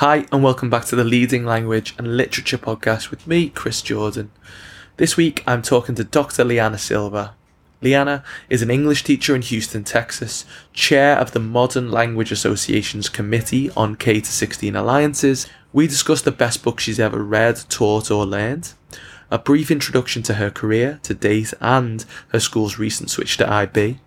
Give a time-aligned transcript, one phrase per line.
[0.00, 4.30] Hi, and welcome back to the Leading Language and Literature podcast with me, Chris Jordan.
[4.96, 6.42] This week I'm talking to Dr.
[6.42, 7.34] Liana Silva.
[7.82, 13.68] Liana is an English teacher in Houston, Texas, chair of the Modern Language Association's Committee
[13.72, 15.46] on K 16 Alliances.
[15.70, 18.72] We discuss the best book she's ever read, taught, or learned,
[19.30, 24.00] a brief introduction to her career to date and her school's recent switch to IB,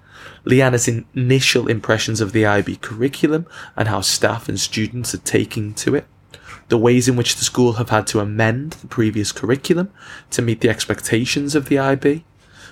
[0.45, 5.95] Liana's initial impressions of the IB curriculum and how staff and students are taking to
[5.95, 6.05] it,
[6.67, 9.91] the ways in which the school have had to amend the previous curriculum
[10.31, 12.23] to meet the expectations of the IB,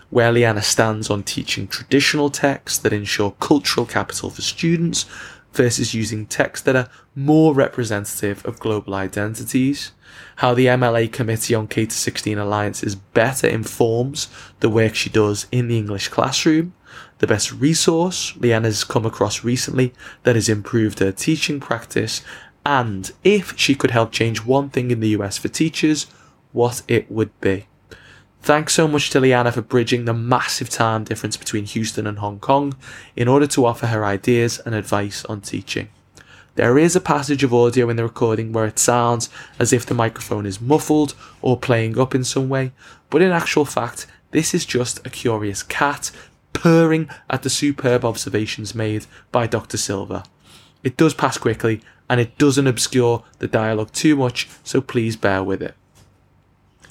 [0.09, 5.05] where Liana stands on teaching traditional texts that ensure cultural capital for students
[5.53, 9.91] versus using texts that are more representative of global identities,
[10.38, 14.28] how the MLA Committee on K 16 Alliances better informs
[14.59, 16.73] the work she does in the English classroom,
[17.22, 22.23] the best resource Liana's come across recently that has improved her teaching practice,
[22.66, 26.08] and if she could help change one thing in the US for teachers,
[26.52, 27.67] what it would be.
[28.41, 32.39] Thanks so much to Liana for bridging the massive time difference between Houston and Hong
[32.39, 32.75] Kong
[33.16, 35.89] in order to offer her ideas and advice on teaching.
[36.56, 39.94] There is a passage of audio in the recording where it sounds as if the
[39.94, 41.13] microphone is muffled
[41.44, 42.72] or playing up in some way,
[43.11, 46.09] but in actual fact, this is just a curious cat
[46.53, 49.77] purring at the superb observations made by Dr.
[49.77, 50.23] Silva.
[50.83, 55.44] It does pass quickly and it doesn't obscure the dialogue too much, so please bear
[55.44, 55.75] with it.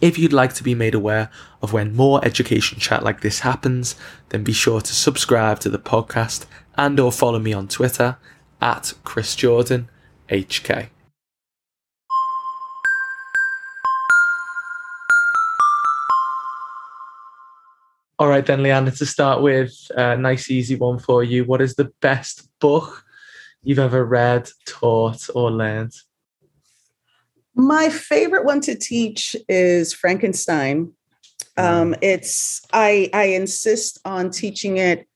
[0.00, 3.96] If you'd like to be made aware of when more education chat like this happens,
[4.30, 8.16] then be sure to subscribe to the podcast and or follow me on Twitter
[8.62, 9.90] at Chris Jordan
[10.30, 10.88] HK.
[18.20, 21.46] All right, then, Liana, to start with, a nice, easy one for you.
[21.46, 23.02] What is the best book
[23.62, 25.94] you've ever read, taught, or learned?
[27.54, 30.92] My favorite one to teach is Frankenstein.
[31.56, 31.98] Um, mm.
[32.02, 35.08] it's I I insist on teaching it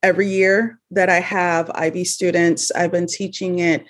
[0.00, 2.70] every year that I have IB students.
[2.70, 3.84] I've been teaching it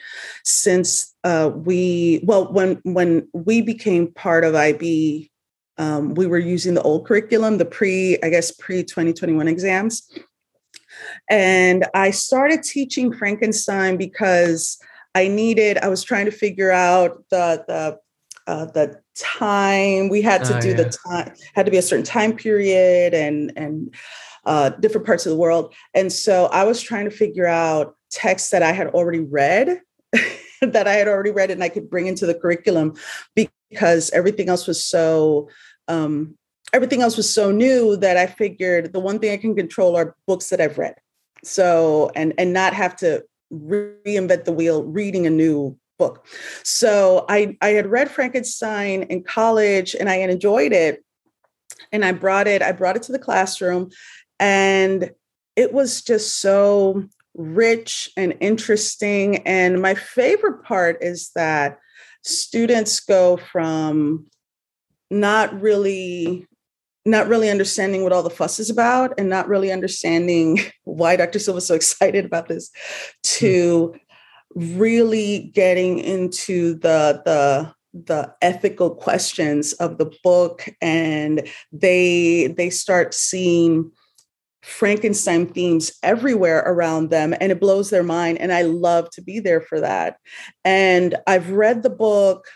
[0.45, 5.31] since uh, we well when when we became part of IB
[5.79, 10.09] um, we were using the old curriculum, the pre, I guess, pre 2021 exams.
[11.31, 14.79] And I started teaching Frankenstein because
[15.15, 17.99] I needed, I was trying to figure out the, the,
[18.47, 20.75] uh, the time we had to oh, do yeah.
[20.75, 23.95] the time had to be a certain time period and and
[24.45, 28.51] uh, different parts of the world and so i was trying to figure out texts
[28.51, 29.81] that i had already read
[30.63, 32.95] that i had already read and i could bring into the curriculum
[33.73, 35.49] because everything else was so
[35.89, 36.37] um,
[36.73, 40.15] everything else was so new that I figured the one thing I can control are
[40.27, 40.95] books that I've read.
[41.43, 46.27] So and and not have to reinvent the wheel reading a new book.
[46.63, 51.05] So I I had read Frankenstein in college and I enjoyed it.
[51.91, 53.91] And I brought it, I brought it to the classroom
[54.39, 55.11] and
[55.57, 57.05] it was just so
[57.35, 59.39] rich and interesting.
[59.47, 61.79] And my favorite part is that
[62.23, 64.27] students go from
[65.11, 66.47] not really
[67.05, 71.39] not really understanding what all the fuss is about and not really understanding why Dr.
[71.39, 72.71] Silva is so excited about this
[73.25, 73.95] to
[74.55, 74.79] hmm.
[74.79, 83.13] really getting into the the the ethical questions of the book and they they start
[83.13, 83.91] seeing
[84.63, 89.41] Frankenstein themes everywhere around them and it blows their mind and I love to be
[89.41, 90.19] there for that.
[90.65, 92.47] And I've read the book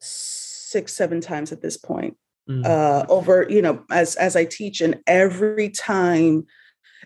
[0.00, 2.16] six, seven times at this point.
[2.48, 2.66] Mm.
[2.66, 6.44] Uh, over, you know, as as I teach, and every time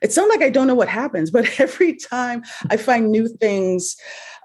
[0.00, 3.96] it's not like I don't know what happens, but every time I find new things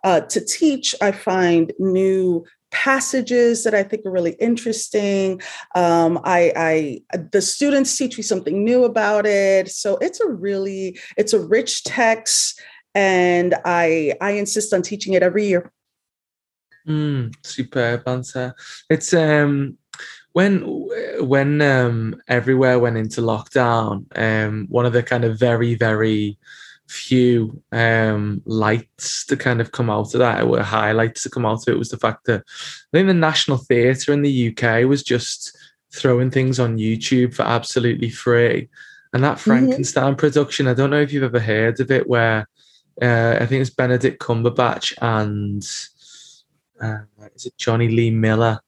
[0.03, 5.41] uh, to teach, I find new passages that I think are really interesting.
[5.75, 10.99] Um, I, I the students teach me something new about it, so it's a really
[11.17, 12.59] it's a rich text,
[12.95, 15.71] and I I insist on teaching it every year.
[16.87, 18.55] Mm, superb answer.
[18.89, 19.77] It's um
[20.33, 20.61] when
[21.19, 26.37] when um everywhere went into lockdown, um one of the kind of very, very
[26.91, 31.65] few um lights to kind of come out of that or highlights to come out
[31.65, 35.01] of it was the fact that I think the National Theatre in the UK was
[35.01, 35.57] just
[35.93, 38.69] throwing things on YouTube for absolutely free.
[39.13, 39.49] And that mm-hmm.
[39.49, 40.19] Frankenstein mm-hmm.
[40.19, 42.47] production, I don't know if you've ever heard of it, where
[43.01, 45.63] uh, I think it's Benedict Cumberbatch and
[46.81, 48.59] uh, is it Jonny Lee Miller?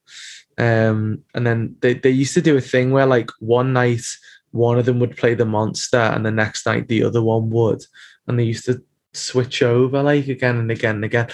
[0.56, 4.04] Um, and then they, they used to do a thing where like one night
[4.52, 7.84] one of them would play the monster and the next night the other one would.
[8.26, 8.82] And they used to
[9.12, 11.28] switch over like again and again and again.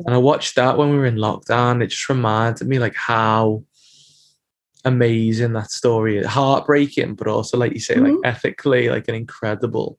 [0.00, 1.82] And I watched that when we were in lockdown.
[1.82, 3.64] It just reminded me like how
[4.84, 6.26] amazing that story is.
[6.26, 8.16] Heartbreaking, but also like you say, mm-hmm.
[8.16, 9.98] like ethically, like an incredible,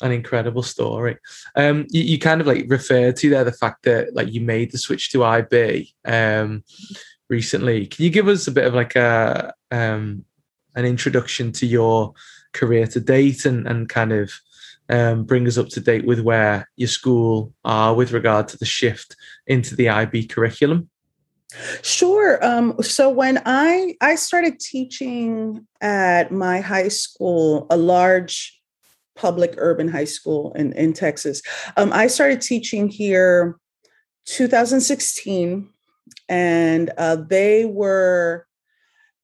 [0.00, 1.18] an incredible story.
[1.56, 4.70] Um, you, you kind of like referred to there the fact that like you made
[4.70, 6.64] the switch to IB um
[7.28, 7.86] recently.
[7.86, 10.24] Can you give us a bit of like a um
[10.74, 12.14] an introduction to your
[12.52, 14.32] career to date and and kind of
[14.92, 18.66] um, bring us up to date with where your school are with regard to the
[18.66, 19.16] shift
[19.46, 20.90] into the IB curriculum?
[21.82, 22.44] Sure.
[22.44, 28.58] Um, so when I I started teaching at my high school, a large
[29.16, 31.42] public urban high school in in Texas,
[31.76, 33.56] um, I started teaching here
[34.26, 35.68] 2016,
[36.28, 38.46] and uh, they were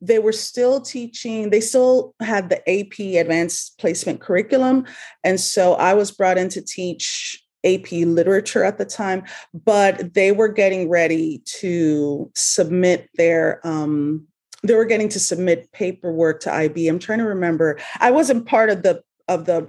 [0.01, 4.87] they were still teaching they still had the ap advanced placement curriculum
[5.25, 10.33] and so i was brought in to teach ap literature at the time but they
[10.33, 14.27] were getting ready to submit their um,
[14.63, 18.71] they were getting to submit paperwork to ib i'm trying to remember i wasn't part
[18.71, 19.69] of the of the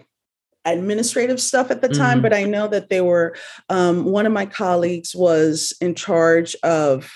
[0.66, 2.24] administrative stuff at the time mm-hmm.
[2.24, 3.36] but i know that they were
[3.70, 7.12] um, one of my colleagues was in charge of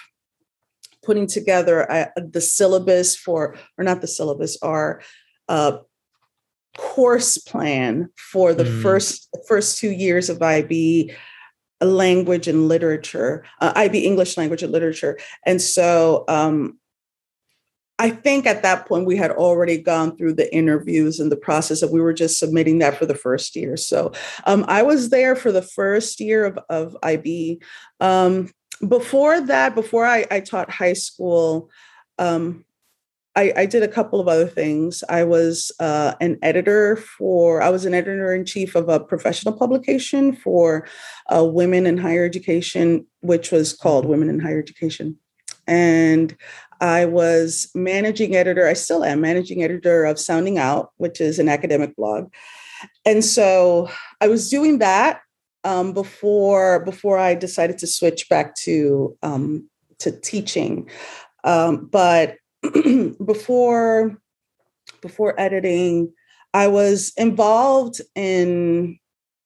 [1.03, 5.01] putting together the syllabus for, or not the syllabus, our
[5.49, 5.77] uh,
[6.77, 8.81] course plan for the mm.
[8.81, 11.13] first first two years of IB
[11.81, 16.25] language and literature, uh, IB English language and literature, and so.
[16.27, 16.79] Um,
[17.99, 21.83] I think at that point we had already gone through the interviews and the process
[21.83, 23.77] of we were just submitting that for the first year.
[23.77, 24.11] So
[24.45, 27.61] um, I was there for the first year of, of IB.
[27.99, 28.49] Um,
[28.87, 31.69] before that, before I, I taught high school,
[32.19, 32.65] um,
[33.35, 35.03] I, I, did a couple of other things.
[35.09, 39.57] I was uh, an editor for, I was an editor in chief of a professional
[39.57, 40.87] publication for
[41.35, 45.17] uh, women in higher education, which was called Women in Higher Education.
[45.65, 46.37] And
[46.79, 51.49] I was managing editor, I still am managing editor of Sounding Out, which is an
[51.49, 52.31] academic blog.
[53.05, 53.89] And so
[54.21, 55.21] I was doing that
[55.63, 59.69] um, before before I decided to switch back to um,
[59.99, 60.89] to teaching.
[61.43, 62.37] Um, but
[63.25, 64.17] before
[65.01, 66.13] before editing,
[66.53, 68.99] I was involved in.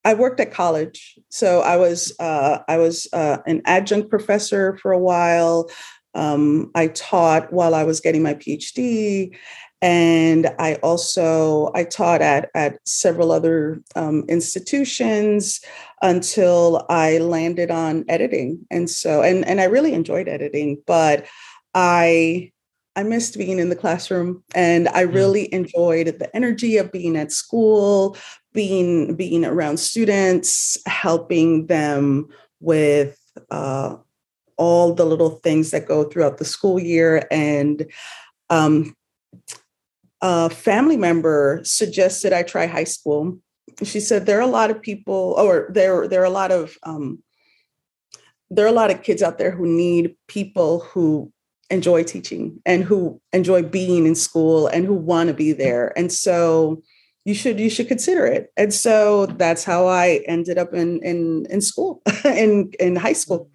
[0.05, 4.91] I worked at college, so I was uh, I was uh, an adjunct professor for
[4.91, 5.69] a while.
[6.13, 9.35] Um, I taught while I was getting my PhD,
[9.81, 15.61] and i also i taught at at several other um, institutions
[16.01, 18.65] until i landed on editing.
[18.71, 21.25] And so and and i really enjoyed editing but
[21.73, 22.51] i
[22.95, 24.43] i missed being in the classroom.
[24.55, 25.13] And i mm.
[25.13, 28.17] really enjoyed the energy of being at school
[28.53, 32.27] being being around students helping them
[32.59, 33.19] with
[33.51, 33.95] uh,
[34.57, 37.27] all the little things that go throughout the school year.
[37.29, 37.85] And
[38.49, 38.95] um,
[40.21, 43.37] a family member suggested I try high school.
[43.83, 46.77] She said there are a lot of people, or there there are a lot of
[46.83, 47.21] um,
[48.49, 51.31] there are a lot of kids out there who need people who
[51.69, 55.97] enjoy teaching and who enjoy being in school and who want to be there.
[55.97, 56.81] And so
[57.25, 58.51] you should you should consider it.
[58.55, 63.49] And so that's how I ended up in in in school in in high school.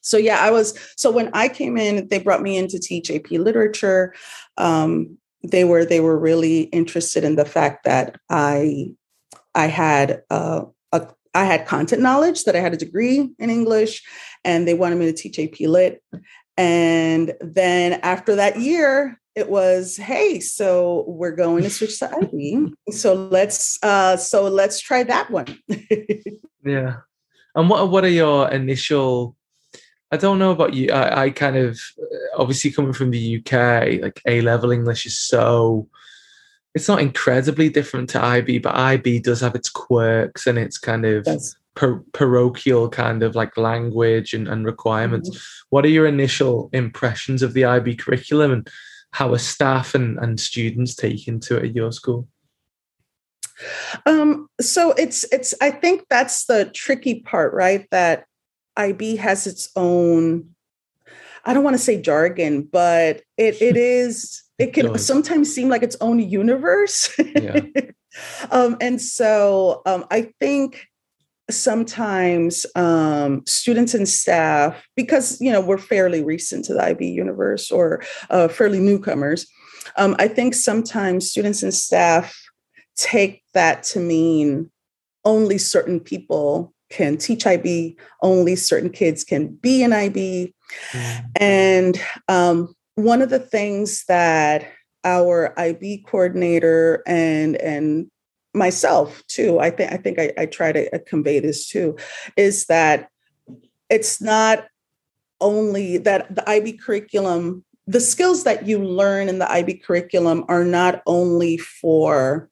[0.00, 3.10] So yeah, I was so when I came in, they brought me in to teach
[3.10, 4.14] AP literature.
[4.56, 5.18] Um,
[5.50, 8.94] they were they were really interested in the fact that I
[9.54, 14.02] I had uh, a I had content knowledge that I had a degree in English,
[14.44, 16.02] and they wanted me to teach AP Lit.
[16.56, 22.72] And then after that year, it was, hey, so we're going to switch to IB.
[22.90, 25.58] So let's uh, so let's try that one.
[26.64, 26.96] yeah.
[27.54, 29.36] And what what are your initial
[30.10, 30.90] I don't know about you.
[30.90, 31.78] I, I kind of
[32.36, 35.88] obviously coming from the UK, like A level English is so
[36.74, 41.04] it's not incredibly different to IB, but IB does have its quirks and its kind
[41.04, 41.56] of yes.
[41.74, 45.28] par- parochial kind of like language and, and requirements.
[45.28, 45.66] Mm-hmm.
[45.70, 48.70] What are your initial impressions of the IB curriculum and
[49.10, 52.28] how are staff and, and students taken to it at your school?
[54.06, 57.88] Um, so it's it's I think that's the tricky part, right?
[57.90, 58.24] That
[58.78, 60.50] IB has its own,
[61.44, 65.82] I don't want to say jargon, but it it is, it can sometimes seem like
[65.82, 67.14] its own universe.
[67.18, 67.60] Yeah.
[68.50, 70.86] um, and so um, I think
[71.50, 77.70] sometimes um, students and staff, because you know we're fairly recent to the IB universe
[77.70, 79.46] or uh, fairly newcomers,
[79.96, 82.36] um, I think sometimes students and staff
[82.96, 84.70] take that to mean
[85.24, 90.54] only certain people can teach IB, only certain kids can be an IB.
[90.92, 91.26] Mm-hmm.
[91.36, 94.68] And um, one of the things that
[95.04, 98.10] our IB coordinator and and
[98.54, 101.96] myself too, I think I think I, I try to uh, convey this too,
[102.36, 103.08] is that
[103.88, 104.66] it's not
[105.40, 110.64] only that the IB curriculum, the skills that you learn in the IB curriculum are
[110.64, 112.50] not only for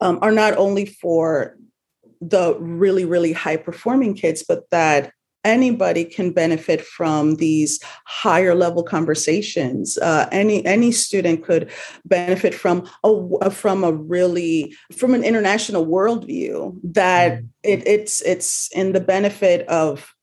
[0.00, 1.56] um, are not only for
[2.20, 5.12] the really really high performing kids, but that
[5.44, 11.70] anybody can benefit from these higher level conversations uh, any any student could
[12.04, 17.46] benefit from a from a really from an international worldview that mm-hmm.
[17.62, 20.14] it, it's it's in the benefit of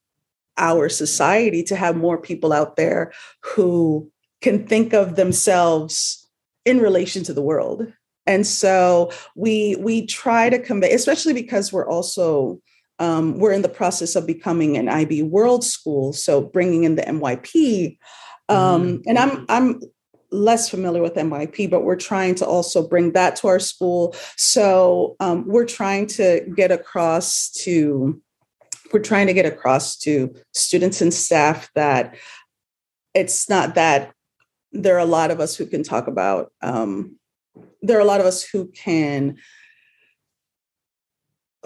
[0.58, 3.12] our society to have more people out there
[3.44, 4.12] who
[4.42, 6.28] can think of themselves
[6.66, 7.92] in relation to the world
[8.28, 12.60] and so we we try to convey especially because we're also
[13.00, 17.04] um, we're in the process of becoming an ib world school so bringing in the
[17.04, 17.98] myp
[18.50, 19.10] um, mm-hmm.
[19.10, 19.82] and i'm i'm
[20.30, 25.16] less familiar with myp but we're trying to also bring that to our school so
[25.20, 28.22] um, we're trying to get across to
[28.94, 32.16] we're trying to get across to students and staff that
[33.14, 34.14] it's not that
[34.72, 37.18] there are a lot of us who can talk about um,
[37.82, 39.38] there are a lot of us who can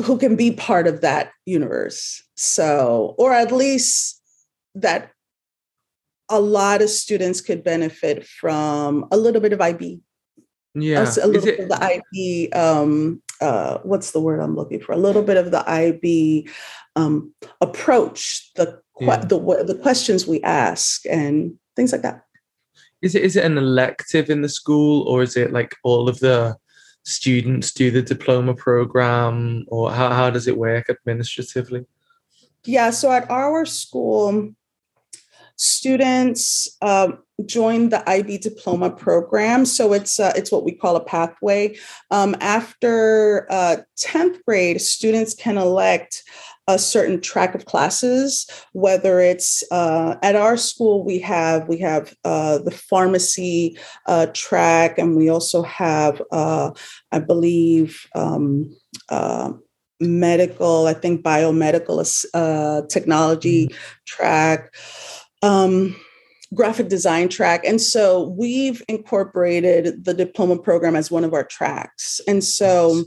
[0.06, 2.24] who can be part of that universe.
[2.36, 4.22] So or at least
[4.76, 5.12] that
[6.30, 10.02] a lot of students could benefit from a little bit of ib
[10.74, 11.02] yeah.
[11.22, 14.94] A, little bit of the ib um, uh, what's the word i'm looking for?
[14.94, 16.48] A little bit of the ib
[16.96, 19.18] um, approach the yeah.
[19.18, 22.24] the the questions we ask and things like that
[23.02, 26.20] is it is it an elective in the school or is it like all of
[26.20, 26.56] the
[27.04, 31.86] students do the diploma program or how, how does it work administratively?
[32.64, 34.54] Yeah so at our school
[35.62, 39.66] students um, join the ib diploma program.
[39.66, 41.78] So it's uh, it's what we call a pathway.
[42.10, 46.24] Um, after uh, 10th grade students can elect
[46.68, 52.16] a certain track of classes whether it's uh, at our school we have we have
[52.24, 53.78] uh, the pharmacy
[54.08, 56.72] uh, track and we also have uh,
[57.12, 58.76] i believe um,
[59.10, 59.52] uh,
[60.00, 62.00] medical i think biomedical
[62.34, 63.76] uh, technology mm-hmm.
[64.06, 64.74] track
[65.44, 65.96] um,
[66.54, 67.66] graphic design track.
[67.66, 72.20] And so we've incorporated the diploma program as one of our tracks.
[72.28, 73.04] And so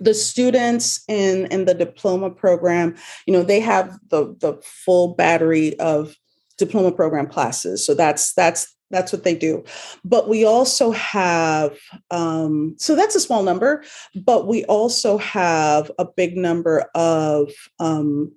[0.00, 2.94] the students in in the diploma program
[3.26, 6.14] you know they have the the full battery of
[6.58, 7.86] diploma program classes.
[7.86, 9.64] So that's that's that's what they do.
[10.04, 11.78] But we also have
[12.10, 18.32] um, so that's a small number but we also have a big number of um,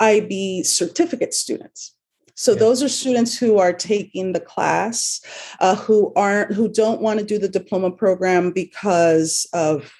[0.00, 1.94] ib certificate students.
[2.34, 2.60] So yeah.
[2.60, 5.20] those are students who are taking the class
[5.60, 9.92] uh, who aren't who don't want to do the diploma program because of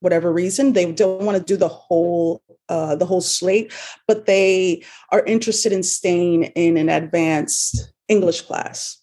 [0.00, 3.72] whatever reason they don't want to do the whole uh, the whole slate
[4.06, 8.98] but they are interested in staying in an advanced english class.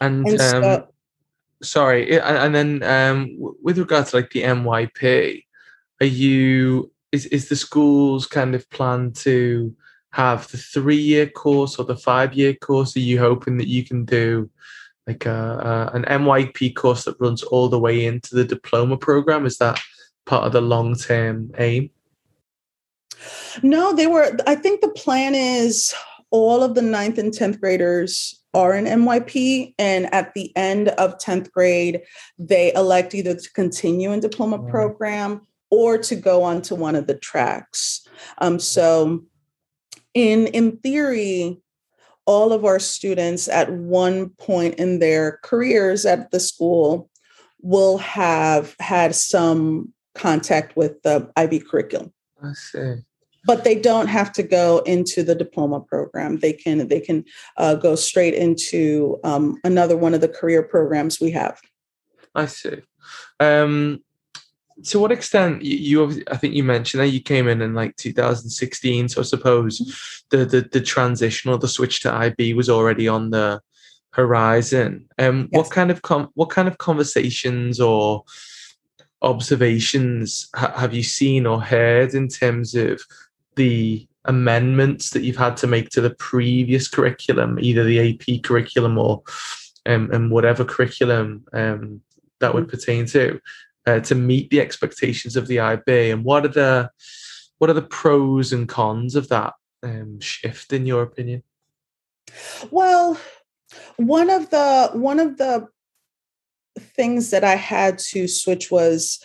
[0.00, 0.88] And, and um, so,
[1.62, 5.42] sorry and then um, with regard to like the myp
[6.00, 9.74] are you is, is the schools kind of plan to
[10.12, 12.96] have the three year course or the five year course?
[12.96, 14.50] Are you hoping that you can do
[15.06, 19.46] like a, a, an MYP course that runs all the way into the diploma program?
[19.46, 19.80] Is that
[20.26, 21.90] part of the long term aim?
[23.62, 24.36] No, they were.
[24.46, 25.94] I think the plan is
[26.30, 29.74] all of the ninth and 10th graders are in MYP.
[29.78, 32.02] And at the end of 10th grade,
[32.38, 37.06] they elect either to continue in diploma program or to go on to one of
[37.06, 38.06] the tracks.
[38.38, 39.24] Um, so
[40.14, 41.58] in in theory,
[42.26, 47.10] all of our students at one point in their careers at the school
[47.60, 52.12] will have had some contact with the IB curriculum.
[52.42, 52.94] I see.
[53.44, 56.38] But they don't have to go into the diploma program.
[56.38, 57.24] They can they can
[57.56, 61.60] uh, go straight into um, another one of the career programs we have.
[62.36, 62.82] I see.
[63.40, 64.04] Um,
[64.84, 67.96] to what extent you, you I think you mentioned that you came in in like
[67.96, 70.36] 2016 so I suppose mm-hmm.
[70.36, 73.60] the, the the transition or the switch to IB was already on the
[74.10, 75.58] horizon um yes.
[75.58, 78.24] what kind of com- what kind of conversations or
[79.22, 83.00] observations ha- have you seen or heard in terms of
[83.56, 88.98] the amendments that you've had to make to the previous curriculum either the AP curriculum
[88.98, 89.22] or
[89.86, 92.00] um, and whatever curriculum um,
[92.40, 92.70] that would mm-hmm.
[92.70, 93.40] pertain to
[93.86, 96.90] uh, to meet the expectations of the IB, and what are the
[97.58, 101.42] what are the pros and cons of that um, shift, in your opinion?
[102.70, 103.18] Well,
[103.96, 105.68] one of the one of the
[106.78, 109.22] things that I had to switch was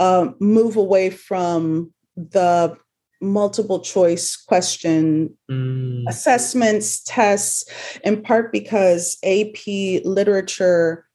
[0.00, 2.76] um, move away from the
[3.20, 6.04] multiple choice question mm.
[6.08, 7.64] assessments, tests,
[8.04, 11.07] in part because AP literature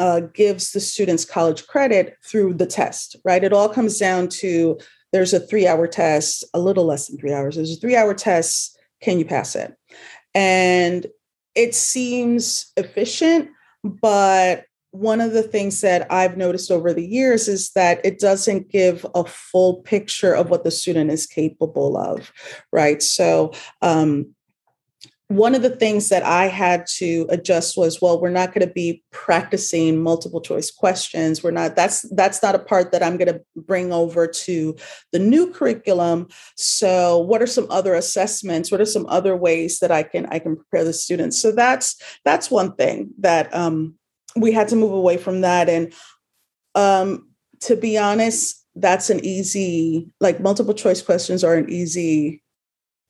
[0.00, 3.44] uh, gives the students college credit through the test, right?
[3.44, 4.78] It all comes down to
[5.12, 7.56] there's a three hour test, a little less than three hours.
[7.56, 8.78] There's a three hour test.
[9.02, 9.74] Can you pass it?
[10.34, 11.06] And
[11.54, 13.50] it seems efficient,
[13.84, 18.70] but one of the things that I've noticed over the years is that it doesn't
[18.70, 22.32] give a full picture of what the student is capable of,
[22.72, 23.02] right?
[23.02, 23.52] So,
[23.82, 24.34] um,
[25.30, 28.72] one of the things that I had to adjust was, well, we're not going to
[28.72, 31.40] be practicing multiple choice questions.
[31.40, 31.76] We're not.
[31.76, 34.74] That's that's not a part that I'm going to bring over to
[35.12, 36.26] the new curriculum.
[36.56, 38.72] So, what are some other assessments?
[38.72, 41.40] What are some other ways that I can I can prepare the students?
[41.40, 41.94] So that's
[42.24, 43.94] that's one thing that um,
[44.34, 45.68] we had to move away from that.
[45.68, 45.94] And
[46.74, 47.28] um,
[47.60, 52.42] to be honest, that's an easy, like multiple choice questions are an easy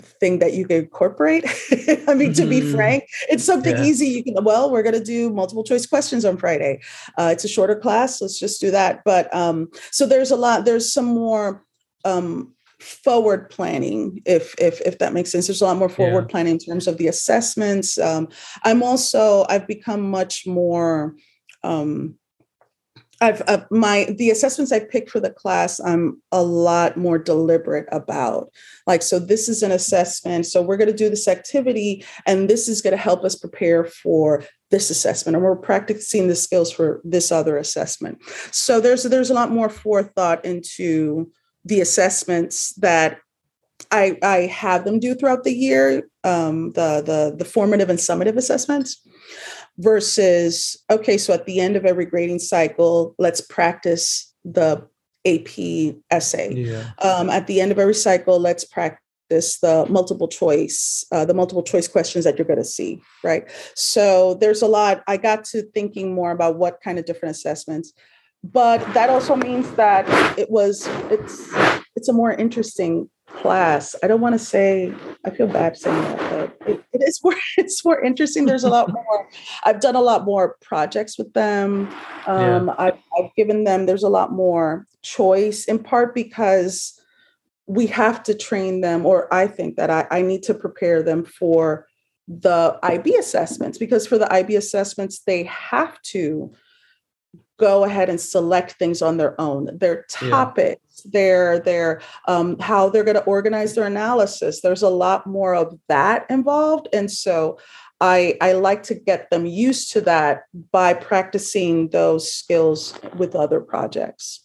[0.03, 1.45] thing that you can incorporate.
[2.09, 2.75] I mean, to be mm-hmm.
[2.75, 3.85] frank, it's something yeah.
[3.85, 4.07] easy.
[4.07, 6.81] You can, well, we're going to do multiple choice questions on Friday.
[7.19, 8.21] Uh, it's a shorter class.
[8.21, 9.03] Let's just do that.
[9.05, 11.65] But um, so there's a lot, there's some more
[12.05, 16.31] um, forward planning if if if that makes sense there's a lot more forward yeah.
[16.31, 18.27] planning in terms of the assessments um,
[18.65, 21.15] i'm also i've become much more
[21.63, 22.15] um,
[23.21, 25.79] I've, uh, my the assessments I picked for the class.
[25.81, 28.51] I'm a lot more deliberate about.
[28.87, 30.47] Like, so this is an assessment.
[30.47, 33.85] So we're going to do this activity, and this is going to help us prepare
[33.85, 38.23] for this assessment, and we're practicing the skills for this other assessment.
[38.53, 41.31] So there's there's a lot more forethought into
[41.65, 43.19] the assessments that
[43.91, 48.37] I, I have them do throughout the year, um, the, the, the formative and summative
[48.37, 49.07] assessments,
[49.81, 54.87] versus, okay, so at the end of every grading cycle, let's practice the
[55.27, 56.55] AP essay.
[56.55, 56.91] Yeah.
[57.03, 61.63] Um, at the end of every cycle, let's practice the multiple choice, uh, the multiple
[61.63, 63.45] choice questions that you're going to see, right?
[63.75, 65.03] So there's a lot.
[65.07, 67.93] I got to thinking more about what kind of different assessments
[68.43, 70.07] but that also means that
[70.39, 71.51] it was it's
[71.95, 74.93] it's a more interesting class i don't want to say
[75.25, 78.47] i feel bad saying that but it, it is more it's more interesting.
[78.47, 79.29] There's a lot more.
[79.65, 81.89] I've done a lot more projects with them.
[82.27, 82.75] Um, yeah.
[82.79, 87.01] I've, I've given them there's a lot more choice in part because
[87.67, 91.25] we have to train them or i think that i, I need to prepare them
[91.25, 91.87] for
[92.29, 96.53] the ib assessments because for the ib assessments they have to
[97.61, 99.69] go ahead and select things on their own.
[99.79, 101.11] Their topics yeah.
[101.13, 104.63] their their um, how they're going to organize their analysis.
[104.63, 106.89] There's a lot more of that involved.
[106.93, 107.59] And so
[108.03, 113.61] i i like to get them used to that by practicing those skills with other
[113.61, 114.41] projects.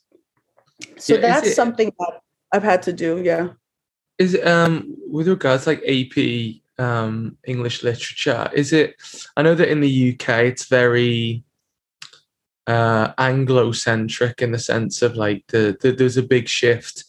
[0.97, 2.19] So yeah, that's it, something that
[2.51, 3.49] i've had to do yeah.
[4.17, 6.17] Is it um with regards like ap
[6.77, 8.95] um english literature is it
[9.37, 11.45] i know that in the uk it's very
[12.67, 17.05] uh, Anglo-centric in the sense of like the, the there's a big shift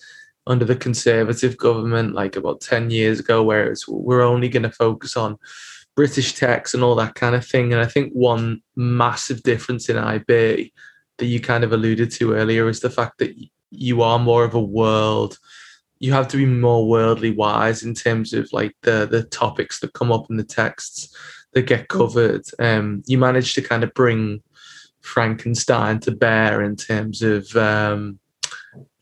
[0.46, 4.70] under the Conservative government like about ten years ago, where it's we're only going to
[4.70, 5.38] focus on
[5.96, 7.72] British texts and all that kind of thing.
[7.72, 10.72] And I think one massive difference in IB
[11.18, 13.34] that you kind of alluded to earlier is the fact that
[13.70, 15.38] you are more of a world.
[15.98, 19.94] You have to be more worldly wise in terms of like the the topics that
[19.94, 21.16] come up in the texts
[21.54, 22.44] that get covered.
[22.58, 24.42] Um, you manage to kind of bring
[25.06, 28.18] Frankenstein to bear in terms of um,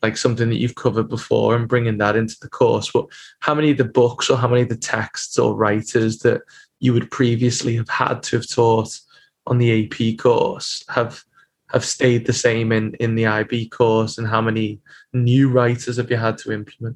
[0.01, 2.91] like something that you've covered before and bringing that into the course.
[2.91, 3.05] But
[3.39, 6.41] how many of the books or how many of the texts or writers that
[6.79, 8.99] you would previously have had to have taught
[9.47, 11.23] on the AP course have
[11.71, 14.79] have stayed the same in in the IB course, and how many
[15.13, 16.95] new writers have you had to implement?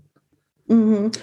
[0.70, 1.20] Mm-hmm.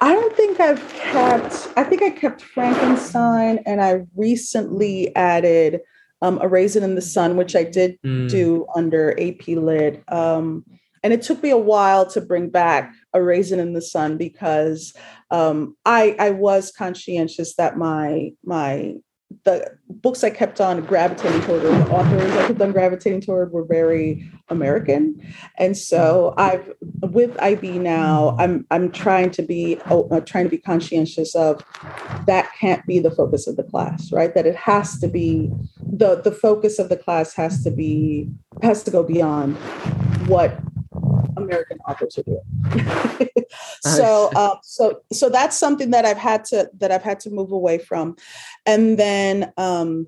[0.00, 1.68] I don't think I've kept.
[1.76, 5.80] I think I kept Frankenstein, and I recently added
[6.22, 8.30] um, A Raisin in the Sun, which I did mm.
[8.30, 10.02] do under AP Lit.
[10.10, 10.64] Um,
[11.02, 14.94] and it took me a while to bring back A Raisin in the Sun because
[15.30, 18.94] um, I, I was conscientious that my my
[19.44, 23.52] the books I kept on gravitating toward, or the authors I kept on gravitating toward,
[23.52, 28.36] were very American, and so I've with IB now.
[28.38, 31.64] I'm I'm trying to be uh, trying to be conscientious of
[32.26, 34.34] that can't be the focus of the class, right?
[34.34, 38.30] That it has to be the the focus of the class has to be
[38.62, 39.56] has to go beyond
[40.26, 40.58] what
[41.36, 43.28] American authors are doing.
[43.80, 47.52] so, uh, so, so that's something that I've had to that I've had to move
[47.52, 48.16] away from,
[48.66, 50.06] and then um,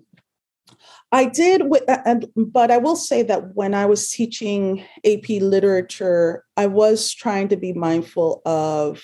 [1.12, 1.68] I did.
[1.70, 7.12] With, and, but I will say that when I was teaching AP literature, I was
[7.12, 9.02] trying to be mindful of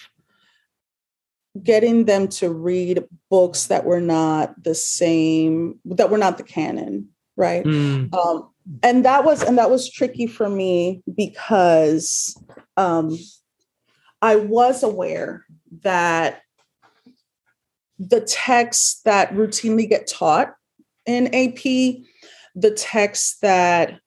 [1.62, 7.08] getting them to read books that were not the same, that were not the canon,
[7.36, 7.64] right?
[7.64, 8.14] Mm.
[8.14, 8.49] Um,
[8.82, 12.36] and that was and that was tricky for me because
[12.76, 13.18] um,
[14.22, 15.44] I was aware
[15.82, 16.42] that
[17.98, 20.54] the texts that routinely get taught
[21.06, 21.62] in AP,
[22.54, 24.00] the texts that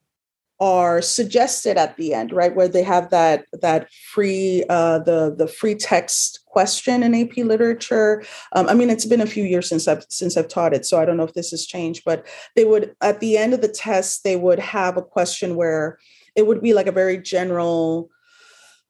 [0.60, 5.48] are suggested at the end, right, where they have that that free uh, the the
[5.48, 8.24] free text question in AP literature.
[8.54, 11.00] Um, I mean, it's been a few years since I've since I've taught it, so
[11.00, 12.04] I don't know if this has changed.
[12.06, 15.98] But they would at the end of the test, they would have a question where
[16.36, 18.10] it would be like a very general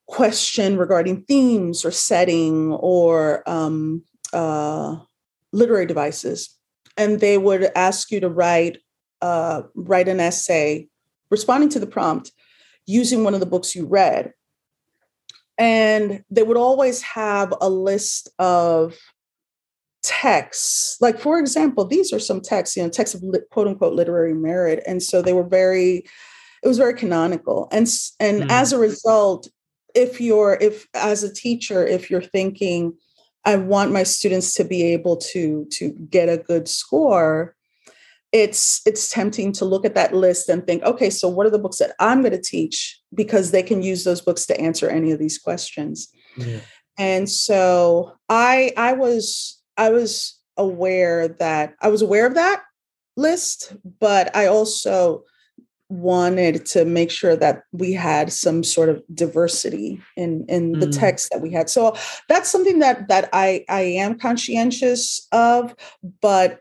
[0.06, 4.96] question regarding themes or setting or um, uh,
[5.52, 6.56] literary devices,
[6.96, 8.78] and they would ask you to write
[9.22, 10.88] uh, write an essay
[11.30, 12.32] responding to the prompt
[12.86, 14.32] using one of the books you read.
[15.56, 18.96] And they would always have a list of
[20.02, 20.96] texts.
[21.00, 24.82] Like, for example, these are some texts, you know, texts of quote unquote literary merit.
[24.86, 26.04] And so they were very,
[26.62, 27.68] it was very canonical.
[27.72, 27.88] And,
[28.20, 28.50] and mm.
[28.50, 29.48] as a result,
[29.94, 32.94] if you're, if as a teacher, if you're thinking,
[33.44, 37.53] I want my students to be able to, to get a good score,
[38.34, 41.58] it's it's tempting to look at that list and think okay so what are the
[41.58, 45.12] books that i'm going to teach because they can use those books to answer any
[45.12, 46.58] of these questions yeah.
[46.98, 52.62] and so i i was i was aware that i was aware of that
[53.16, 55.22] list but i also
[55.88, 60.80] wanted to make sure that we had some sort of diversity in in mm.
[60.80, 61.94] the text that we had so
[62.28, 65.72] that's something that that i i am conscientious of
[66.20, 66.58] but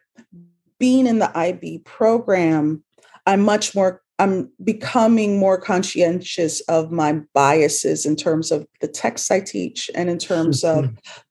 [0.84, 2.84] being in the IB program,
[3.26, 9.32] I'm much more I'm becoming more conscientious of my biases in terms of the texts
[9.32, 10.90] I teach and in terms of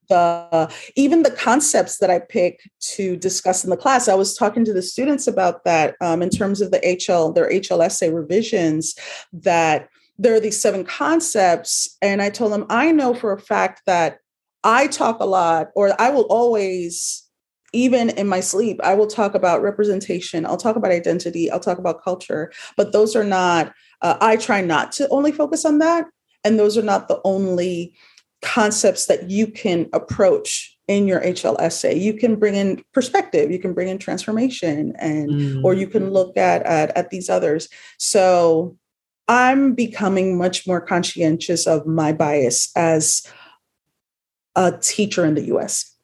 [0.09, 4.07] the even the concepts that I pick to discuss in the class.
[4.07, 7.51] I was talking to the students about that um, in terms of the HL, their
[7.51, 8.95] HL essay revisions,
[9.33, 9.87] that
[10.17, 11.95] there are these seven concepts.
[12.01, 14.17] And I told them, I know for a fact that
[14.63, 17.22] I talk a lot, or I will always
[17.73, 20.45] even in my sleep, I will talk about representation.
[20.45, 21.49] I'll talk about identity.
[21.49, 22.51] I'll talk about culture.
[22.77, 26.05] But those are not, uh, I try not to only focus on that.
[26.43, 27.95] And those are not the only
[28.41, 31.97] concepts that you can approach in your HL essay.
[31.97, 35.63] You can bring in perspective, you can bring in transformation, and mm.
[35.63, 37.69] or you can look at, at at these others.
[37.99, 38.77] So
[39.29, 43.25] I'm becoming much more conscientious of my bias as
[44.57, 45.95] a teacher in the US.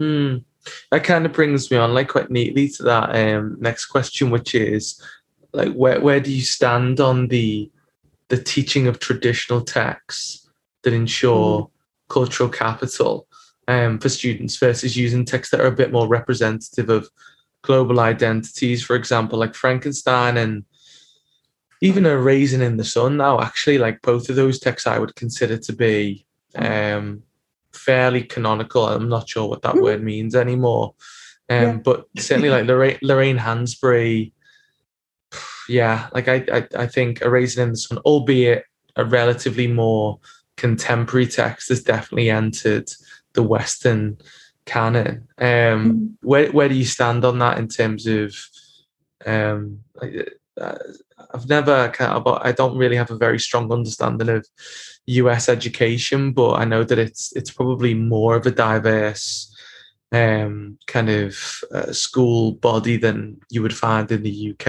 [0.00, 0.44] Mm
[0.90, 4.54] that kind of brings me on like quite neatly to that um, next question, which
[4.54, 5.00] is
[5.52, 7.70] like where where do you stand on the
[8.28, 10.48] the teaching of traditional texts
[10.82, 11.70] that ensure mm.
[12.08, 13.26] cultural capital
[13.68, 17.08] um, for students versus using texts that are a bit more representative of
[17.62, 20.64] global identities, for example, like Frankenstein and
[21.80, 25.14] even a Raisin in the Sun now, actually, like both of those texts I would
[25.16, 27.22] consider to be um,
[27.74, 28.86] fairly canonical.
[28.86, 29.82] I'm not sure what that mm.
[29.82, 30.94] word means anymore.
[31.48, 31.76] Um, yeah.
[31.84, 34.32] But certainly, like Lorraine, Lorraine Hansberry,
[35.68, 38.64] yeah, like I, I, I think A Raisin in the Sun, albeit
[38.96, 40.20] a relatively more
[40.56, 42.90] contemporary text, has definitely entered
[43.34, 44.18] the Western
[44.66, 45.28] canon.
[45.38, 46.12] Um, mm.
[46.22, 48.34] Where where do you stand on that in terms of
[49.26, 49.80] um,
[50.60, 50.74] uh,
[51.34, 54.46] I've never kind of, I don't really have a very strong understanding of
[55.06, 59.54] US education, but I know that it's it's probably more of a diverse
[60.12, 61.36] um, kind of
[61.72, 64.68] uh, school body than you would find in the UK.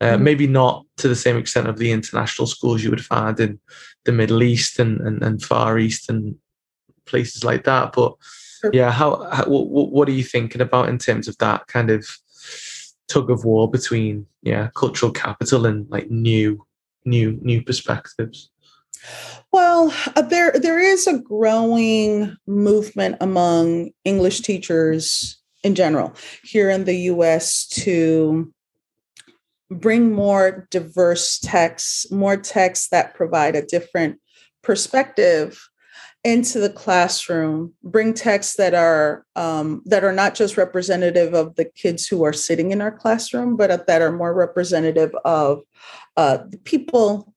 [0.00, 0.24] Uh, mm-hmm.
[0.24, 3.58] Maybe not to the same extent of the international schools you would find in
[4.04, 6.36] the Middle East and, and, and Far East and
[7.06, 7.92] places like that.
[7.92, 8.14] But
[8.72, 12.06] yeah, how, how what, what are you thinking about in terms of that kind of
[13.08, 16.64] tug of war between yeah cultural capital and like new
[17.04, 18.50] new new perspectives.
[19.52, 26.84] Well uh, there there is a growing movement among english teachers in general here in
[26.84, 28.52] the US to
[29.70, 34.20] bring more diverse texts, more texts that provide a different
[34.62, 35.68] perspective
[36.24, 41.64] into the classroom bring texts that are um, that are not just representative of the
[41.64, 45.62] kids who are sitting in our classroom but that are more representative of
[46.16, 47.34] uh, the people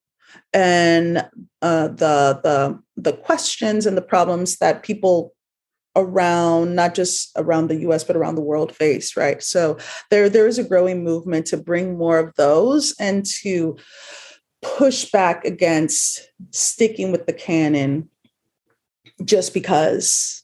[0.54, 1.18] and
[1.62, 5.34] uh, the the the questions and the problems that people
[5.96, 9.42] around not just around the US but around the world face right?
[9.42, 9.78] So
[10.12, 13.78] there there is a growing movement to bring more of those and to
[14.62, 18.10] push back against sticking with the canon
[19.24, 20.44] just because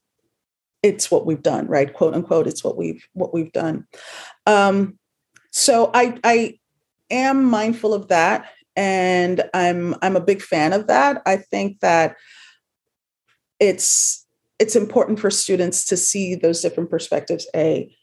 [0.84, 1.93] it's what we've done right?
[1.93, 3.88] Quote unquote it's what we've what we've done.
[4.45, 4.97] Um
[5.51, 6.57] so i i
[7.10, 11.21] am mindful of that and i'm i'm a big fan of that.
[11.25, 12.15] I think that
[13.60, 14.25] it's
[14.60, 17.95] it's important for students to see those different perspectives a.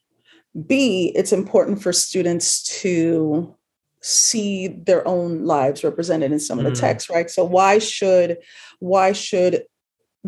[0.66, 3.54] B it's important for students to
[4.00, 6.80] see their own lives represented in some of the mm.
[6.80, 7.30] texts right?
[7.30, 8.38] So why should
[8.78, 9.64] why should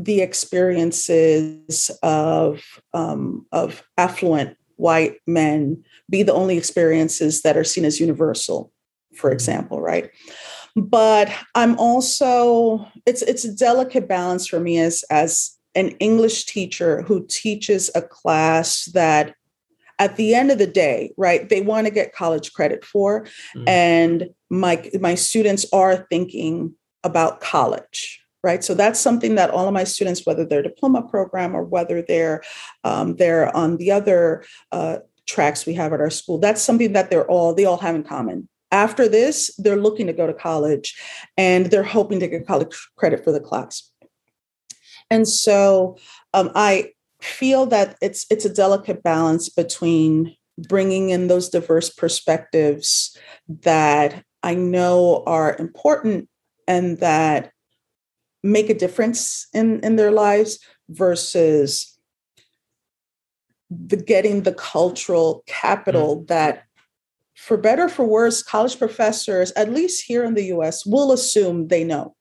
[0.05, 2.63] the experiences of
[2.95, 8.73] um, of affluent white men be the only experiences that are seen as universal
[9.15, 9.35] for mm-hmm.
[9.35, 10.11] example right
[10.75, 17.03] but i'm also it's it's a delicate balance for me as as an english teacher
[17.03, 19.35] who teaches a class that
[19.99, 23.69] at the end of the day right they want to get college credit for mm.
[23.69, 28.65] and my my students are thinking about college right?
[28.65, 32.43] So that's something that all of my students whether they're diploma program or whether they're
[32.85, 37.11] um, they're on the other uh, tracks we have at our school that's something that
[37.11, 38.49] they're all they all have in common.
[38.73, 40.99] After this they're looking to go to college
[41.37, 43.91] and they're hoping to get college credit for the class.
[45.11, 45.99] And so
[46.35, 53.17] um, i feel that it's it's a delicate balance between bringing in those diverse perspectives
[53.49, 56.29] that i know are important
[56.67, 57.53] and that
[58.43, 61.99] make a difference in in their lives versus
[63.71, 66.27] the getting the cultural capital mm-hmm.
[66.27, 66.65] that
[67.37, 71.85] for better for worse college professors at least here in the US will assume they
[71.85, 72.15] know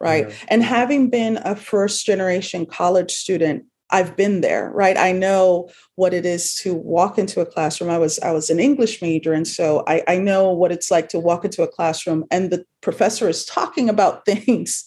[0.00, 0.34] right yeah.
[0.48, 4.96] and having been a first generation college student I've been there, right?
[4.96, 7.90] I know what it is to walk into a classroom.
[7.90, 11.08] I was I was an English major, and so I, I know what it's like
[11.10, 14.84] to walk into a classroom and the professor is talking about things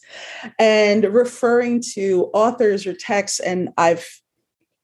[0.58, 4.06] and referring to authors or texts, and I've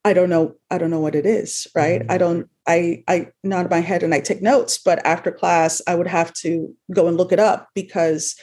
[0.04, 2.02] I don't know I don't know what it is, right?
[2.02, 2.18] I mm-hmm.
[2.18, 6.06] don't I I nod my head and I take notes, but after class I would
[6.06, 8.36] have to go and look it up because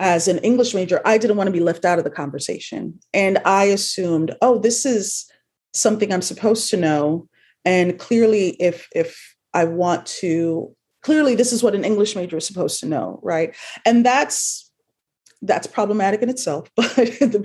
[0.00, 2.98] as an English major, I didn't want to be left out of the conversation.
[3.14, 5.30] And I assumed, oh, this is
[5.72, 7.28] something I'm supposed to know.
[7.64, 12.46] And clearly, if if I want to, clearly this is what an English major is
[12.46, 13.54] supposed to know, right?
[13.84, 14.70] And that's
[15.42, 16.86] that's problematic in itself, but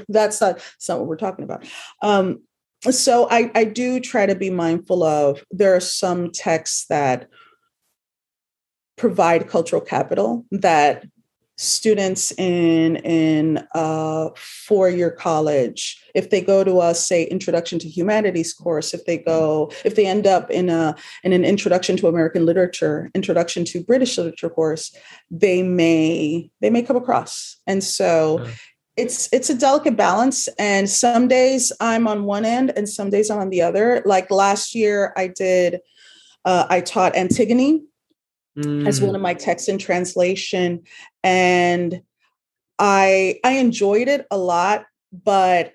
[0.08, 1.66] that's not, that's not what we're talking about.
[2.02, 2.42] Um,
[2.90, 7.28] so I, I do try to be mindful of there are some texts that
[8.98, 11.06] provide cultural capital that
[11.58, 16.00] students in in a four-year college.
[16.13, 20.06] If they go to a say introduction to humanities course if they go if they
[20.06, 24.96] end up in a in an introduction to american literature introduction to british literature course
[25.32, 27.58] they may they may come across.
[27.65, 28.52] And so yeah.
[28.96, 30.48] it's it's a delicate balance.
[30.60, 34.04] And some days i'm on one end and some days i'm on the other.
[34.06, 35.80] Like last year i did
[36.46, 37.88] uh, i taught antigone
[38.58, 38.88] mm.
[38.88, 39.24] as one of mm.
[39.24, 40.84] my texts in translation
[41.24, 42.02] and
[42.80, 45.74] i i enjoyed it a lot but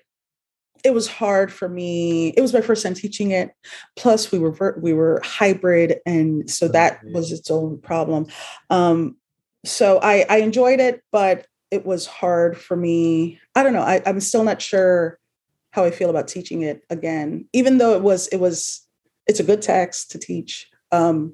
[0.83, 3.51] it was hard for me it was my first time teaching it
[3.95, 8.27] plus we were we were hybrid and so that was its own problem
[8.69, 9.15] um
[9.65, 14.01] so i i enjoyed it but it was hard for me i don't know I,
[14.05, 15.17] i'm still not sure
[15.71, 18.85] how i feel about teaching it again even though it was it was
[19.25, 21.33] it's a good text to teach um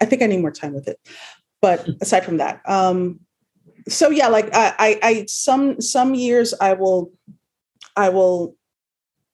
[0.00, 0.98] I think I need more time with it.
[1.60, 1.92] But hmm.
[2.00, 3.20] aside from that, um,
[3.88, 7.12] so yeah, like I, I, I some some years I will
[7.96, 8.56] I will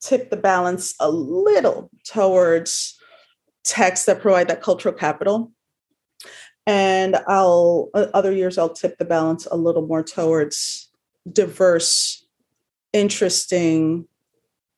[0.03, 2.99] tip the balance a little towards
[3.65, 5.53] texts that provide that cultural capital
[6.67, 10.91] and i'll other years i'll tip the balance a little more towards
[11.33, 12.27] diverse
[12.93, 14.07] interesting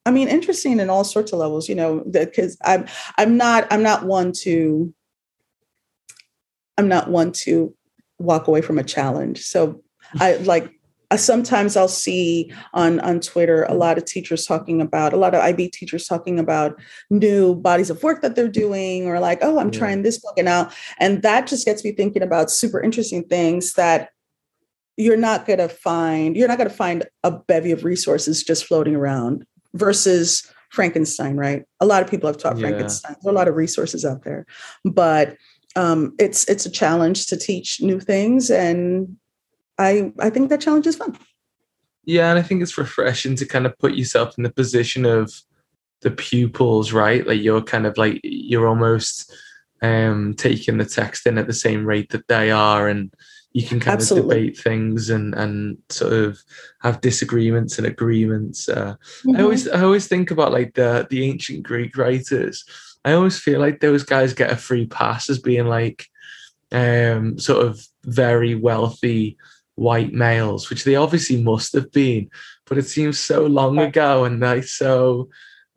[0.05, 3.83] i mean interesting in all sorts of levels you know because i'm i'm not i'm
[3.83, 4.93] not one to
[6.79, 7.75] I'm not one to
[8.19, 9.43] walk away from a challenge.
[9.43, 9.83] So
[10.21, 10.73] I like
[11.17, 15.43] sometimes I'll see on on Twitter a lot of teachers talking about a lot of
[15.43, 19.73] IB teachers talking about new bodies of work that they're doing, or like, oh, I'm
[19.73, 19.79] yeah.
[19.79, 23.75] trying this book and now, and that just gets me thinking about super interesting things
[23.75, 24.11] that
[24.97, 26.37] you're not going to find.
[26.37, 31.65] You're not going to find a bevy of resources just floating around versus Frankenstein, right?
[31.81, 32.69] A lot of people have taught yeah.
[32.69, 33.17] Frankenstein.
[33.23, 34.47] There are a lot of resources out there,
[34.85, 35.37] but
[35.77, 39.17] um, it's it's a challenge to teach new things, and
[39.79, 41.19] I I think that challenge is fun.
[42.05, 45.33] Yeah, and I think it's refreshing to kind of put yourself in the position of
[46.03, 47.27] the pupils, right?
[47.27, 49.33] Like you're kind of like you're almost
[49.83, 53.13] um taking the text in at the same rate that they are and
[53.55, 54.37] you can kind Absolutely.
[54.37, 56.43] of debate things and and sort of
[56.83, 58.69] have disagreements and agreements.
[58.69, 59.37] Uh, mm-hmm.
[59.37, 62.65] I always I always think about like the the ancient Greek writers.
[63.05, 66.07] I always feel like those guys get a free pass as being like
[66.73, 69.37] um, sort of very wealthy
[69.77, 72.31] white males, which they obviously must have been,
[72.67, 75.29] but it seems so long ago and they so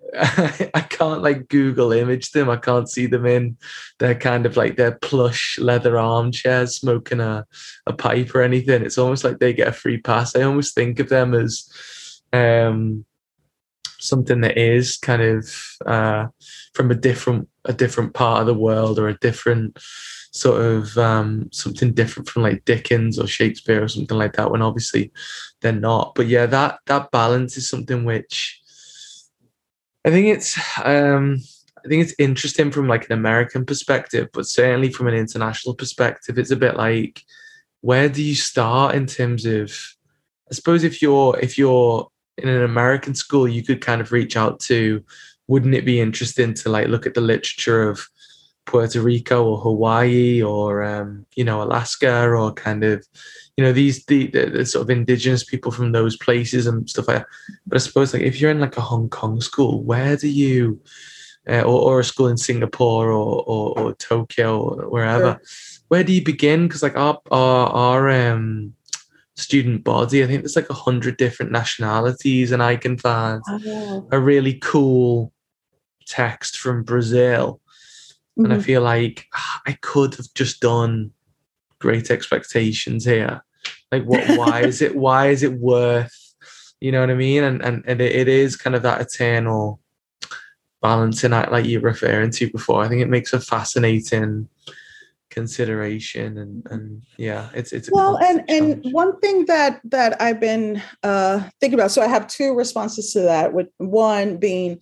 [0.18, 2.50] I can't like Google image them.
[2.50, 3.58] I can't see them in
[4.00, 7.46] their kind of like their plush leather armchairs smoking a,
[7.86, 8.84] a pipe or anything.
[8.84, 10.36] It's almost like they get a free pass.
[10.36, 11.70] I almost think of them as
[12.32, 13.06] um,
[14.08, 15.54] something that is kind of
[15.86, 16.28] uh,
[16.74, 19.78] from a different a different part of the world or a different
[20.32, 24.52] sort of um, something different from like Dickens or Shakespeare or something like that.
[24.52, 25.12] When obviously
[25.62, 26.16] they're not.
[26.16, 28.62] But yeah, that that balance is something which
[30.06, 31.40] I think it's um,
[31.84, 36.38] I think it's interesting from like an American perspective, but certainly from an international perspective,
[36.38, 37.22] it's a bit like
[37.82, 39.72] where do you start in terms of
[40.50, 44.38] I suppose if you're if you're in an American school, you could kind of reach
[44.38, 45.04] out to
[45.48, 48.08] wouldn't it be interesting to like look at the literature of
[48.66, 53.06] Puerto Rico or Hawaii or um, you know Alaska or kind of
[53.56, 57.08] you know these the, the, the, sort of indigenous people from those places and stuff
[57.08, 57.28] like that.
[57.66, 60.80] But I suppose like if you're in like a Hong Kong school, where do you
[61.50, 65.82] uh, or, or a school in Singapore or or, or Tokyo or wherever, sure.
[65.88, 66.68] where do you begin?
[66.68, 68.74] Because like our our, our um,
[69.38, 74.08] student body, I think there's like a hundred different nationalities, and I can find oh.
[74.12, 75.32] a really cool
[76.06, 77.62] text from Brazil.
[78.38, 78.44] Mm-hmm.
[78.44, 78.66] And I mm-hmm.
[78.66, 81.12] feel like ah, I could have just done
[81.80, 83.44] great expectations here
[83.92, 84.38] like, what?
[84.38, 84.96] Why is it?
[85.08, 86.14] Why is it worth?
[86.80, 87.44] You know what I mean?
[87.44, 89.80] And and and it, it is kind of that eternal
[90.82, 92.84] balancing act, like you're referring to before.
[92.84, 94.50] I think it makes a fascinating
[95.38, 98.84] consideration and and yeah it's it's well and challenge.
[98.86, 103.14] and one thing that that i've been uh thinking about so i have two responses
[103.14, 104.80] to that with one being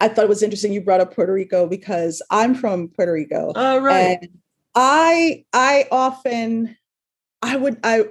[0.00, 3.52] i thought it was interesting you brought up puerto rico because i'm from puerto rico
[3.56, 4.28] oh right and
[4.74, 6.76] i i often
[7.44, 8.06] I would I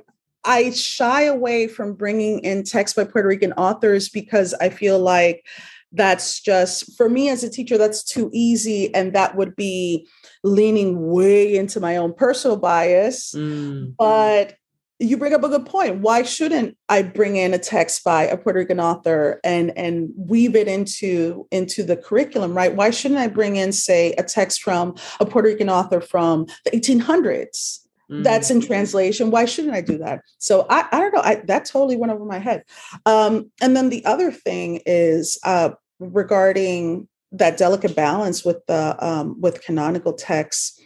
[0.45, 5.45] I shy away from bringing in text by Puerto Rican authors because I feel like
[5.93, 10.07] that's just for me as a teacher that's too easy and that would be
[10.43, 13.93] leaning way into my own personal bias mm.
[13.97, 14.55] but
[14.99, 18.37] you bring up a good point why shouldn't i bring in a text by a
[18.37, 23.27] puerto rican author and and weave it into into the curriculum right why shouldn't i
[23.27, 27.83] bring in say a text from a puerto rican author from the 1800s
[28.21, 28.67] that's in mm-hmm.
[28.67, 29.31] translation.
[29.31, 30.21] Why shouldn't I do that?
[30.37, 31.21] So I, I don't know.
[31.21, 32.63] I, that totally went over my head.
[33.05, 35.71] Um, and then the other thing is uh,
[36.11, 40.79] regarding that delicate balance with the um, with canonical texts.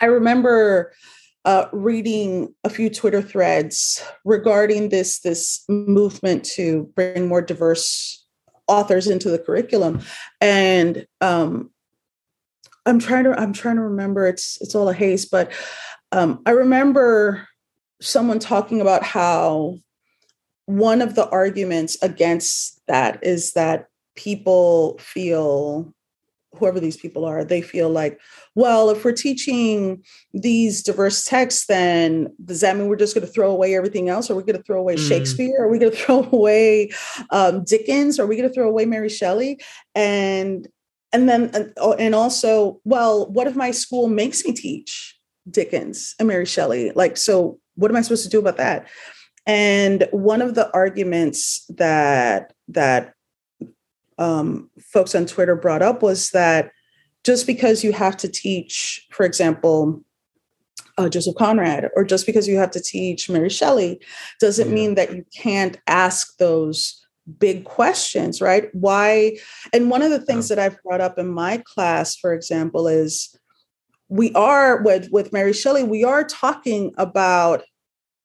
[0.00, 0.92] I remember
[1.44, 8.24] uh, reading a few Twitter threads regarding this this movement to bring more diverse
[8.66, 10.00] authors into the curriculum,
[10.40, 11.70] and um,
[12.86, 14.26] I'm trying to I'm trying to remember.
[14.26, 15.52] It's it's all a haze, but
[16.12, 17.46] um, I remember
[18.00, 19.78] someone talking about how
[20.66, 25.92] one of the arguments against that is that people feel
[26.56, 28.20] whoever these people are they feel like
[28.54, 30.00] well if we're teaching
[30.32, 34.30] these diverse texts then does that mean we're just going to throw away everything else
[34.30, 35.08] are we going to throw away mm.
[35.08, 36.88] shakespeare are we going to throw away
[37.30, 39.60] um, dickens are we going to throw away mary shelley
[39.96, 40.68] and
[41.12, 45.14] and then and also well what if my school makes me teach
[45.50, 46.92] Dickens and Mary Shelley.
[46.94, 48.88] Like, so what am I supposed to do about that?
[49.46, 53.13] And one of the arguments that that
[54.18, 56.70] um, folks on Twitter brought up was that
[57.24, 60.02] just because you have to teach, for example,
[60.96, 64.00] uh, Joseph Conrad, or just because you have to teach Mary Shelley,
[64.40, 64.74] doesn't yeah.
[64.74, 67.04] mean that you can't ask those
[67.38, 68.68] big questions, right?
[68.74, 69.38] Why?
[69.72, 70.56] And one of the things yeah.
[70.56, 73.36] that I've brought up in my class, for example, is
[74.08, 77.62] we are with with Mary Shelley, we are talking about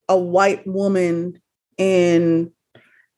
[0.07, 1.41] a white woman
[1.77, 2.51] in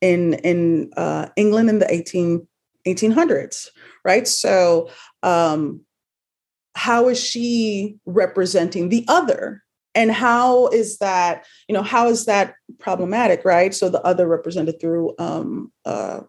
[0.01, 2.47] in in uh, England in the 18,
[2.85, 3.67] 1800s,
[4.03, 4.27] right?
[4.27, 4.89] So
[5.23, 5.81] um,
[6.75, 9.63] how is she representing the other?
[9.93, 13.73] And how is that, you know, how is that problematic, right?
[13.73, 16.21] So the other represented through um, uh,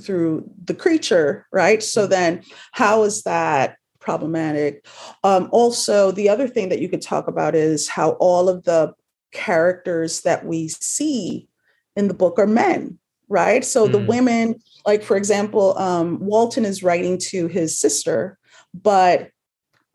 [0.00, 1.82] through the creature, right?
[1.82, 2.10] So mm-hmm.
[2.10, 4.86] then how is that problematic?
[5.24, 8.94] Um, also, the other thing that you could talk about is how all of the
[9.32, 11.48] characters that we see
[11.96, 13.64] in the book are men, right?
[13.64, 13.92] So mm.
[13.92, 14.56] the women,
[14.86, 18.38] like for example, um, Walton is writing to his sister,
[18.74, 19.30] but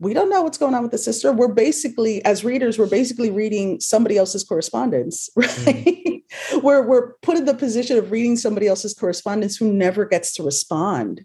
[0.00, 1.32] we don't know what's going on with the sister.
[1.32, 5.54] We're basically, as readers, we're basically reading somebody else's correspondence, right?
[5.56, 6.62] Mm.
[6.62, 10.42] we're we're put in the position of reading somebody else's correspondence who never gets to
[10.42, 11.24] respond,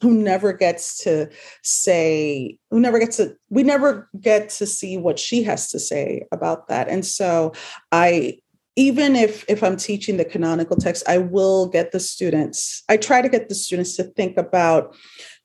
[0.00, 1.30] who never gets to
[1.62, 6.26] say, who never gets to, we never get to see what she has to say
[6.32, 6.88] about that.
[6.88, 7.52] And so
[7.92, 8.38] I
[8.78, 13.20] even if if i'm teaching the canonical text i will get the students i try
[13.20, 14.94] to get the students to think about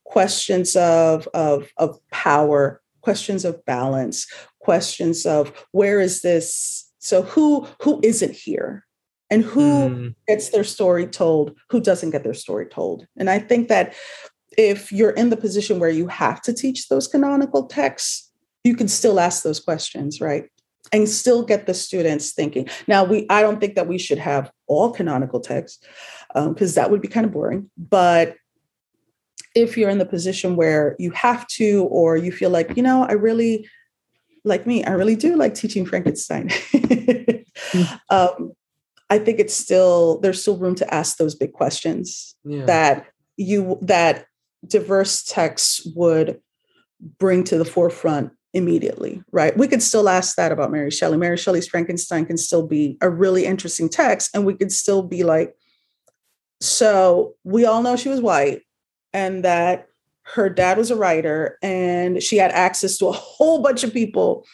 [0.06, 4.28] questions of of of power questions of balance
[4.60, 8.86] questions of where is this so who who isn't here?
[9.30, 10.16] And who mm.
[10.28, 13.08] gets their story told who doesn't get their story told?
[13.18, 13.94] And i think that
[14.58, 18.32] if you're in the position where you have to teach those canonical texts
[18.64, 20.46] you can still ask those questions right
[20.92, 22.68] and still get the students thinking.
[22.88, 25.80] Now, we I don't think that we should have all canonical texts
[26.34, 27.70] because um, that would be kind of boring.
[27.78, 28.36] But
[29.56, 33.04] if you're in the position where you have to, or you feel like, you know,
[33.04, 33.70] I really
[34.44, 36.50] like me, I really do like teaching Frankenstein.
[36.50, 38.00] mm.
[38.10, 38.54] um,
[39.10, 42.66] I think it's still there's still room to ask those big questions yeah.
[42.66, 43.06] that
[43.38, 44.26] you that
[44.66, 46.42] diverse texts would
[47.20, 49.58] bring to the forefront immediately, right?
[49.58, 51.18] We could still ask that about Mary Shelley.
[51.18, 55.24] Mary Shelley's Frankenstein can still be a really interesting text, and we could still be
[55.24, 55.56] like,
[56.62, 58.62] so we all know she was white
[59.12, 59.88] and that
[60.24, 64.45] her dad was a writer, and she had access to a whole bunch of people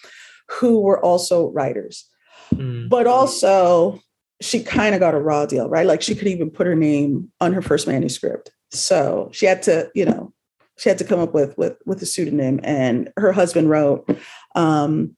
[0.49, 2.09] who were also writers.
[2.55, 2.89] Mm.
[2.89, 4.01] But also,
[4.41, 5.85] she kind of got a raw deal, right?
[5.85, 8.51] Like she could even put her name on her first manuscript.
[8.71, 10.33] So she had to, you know,
[10.79, 14.09] she had to come up with with with a pseudonym and her husband wrote
[14.55, 15.15] um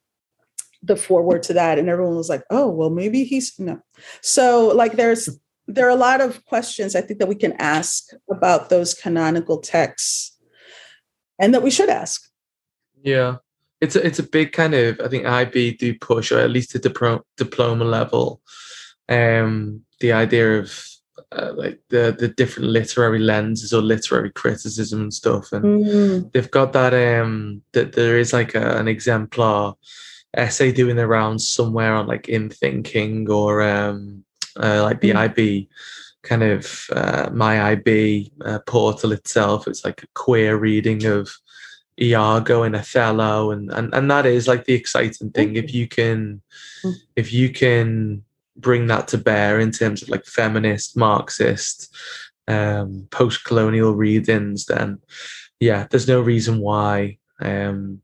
[0.83, 3.79] the foreword to that and everyone was like oh well maybe he's no.
[4.21, 5.29] So like there's
[5.67, 9.59] there are a lot of questions i think that we can ask about those canonical
[9.59, 10.37] texts
[11.39, 12.29] and that we should ask.
[13.01, 13.37] Yeah.
[13.79, 16.73] It's a, it's a big kind of i think ib do push or at least
[16.73, 18.41] the diploma level
[19.09, 20.85] um the idea of
[21.31, 26.27] uh, like the the different literary lenses or literary criticism and stuff and mm-hmm.
[26.33, 29.73] they've got that um that there is like a, an exemplar
[30.33, 34.23] essay doing the rounds somewhere on like InThinking or um
[34.57, 35.39] uh, like the mm-hmm.
[35.39, 35.69] ib
[36.23, 41.29] kind of uh, my ib uh, portal itself it's like a queer reading of
[41.99, 46.41] iago and othello and and, and that is like the exciting thing if you can
[46.83, 46.93] mm.
[47.15, 48.23] if you can
[48.55, 51.95] bring that to bear in terms of like feminist, Marxist,
[52.47, 54.99] um, post colonial readings, then
[55.59, 58.01] yeah, there's no reason why um,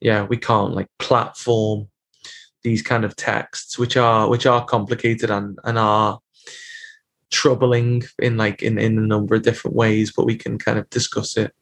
[0.00, 1.88] yeah, we can't like platform
[2.62, 6.20] these kind of texts which are which are complicated and, and are
[7.30, 10.88] troubling in like in, in a number of different ways, but we can kind of
[10.90, 11.52] discuss it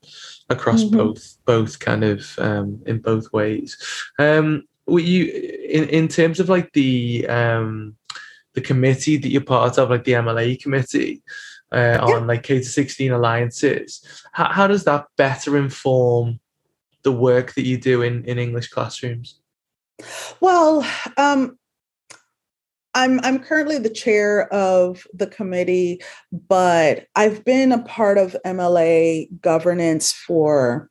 [0.48, 0.96] across mm-hmm.
[0.96, 3.78] both both kind of um, in both ways.
[4.18, 4.64] Um,
[4.98, 5.26] you
[5.68, 7.96] in in terms of like the um
[8.54, 11.22] the committee that you're part of, like the MLA committee
[11.72, 12.26] uh, on yeah.
[12.26, 16.40] like K to 16 alliances, how, how does that better inform
[17.02, 19.40] the work that you do in, in English classrooms?
[20.40, 20.86] Well,
[21.16, 21.58] um,
[22.94, 29.28] I'm I'm currently the chair of the committee, but I've been a part of MLA
[29.40, 30.90] governance for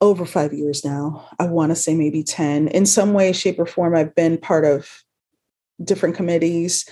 [0.00, 1.28] over five years now.
[1.38, 2.68] I want to say maybe 10.
[2.68, 5.02] In some way, shape, or form, I've been part of
[5.82, 6.88] different committees.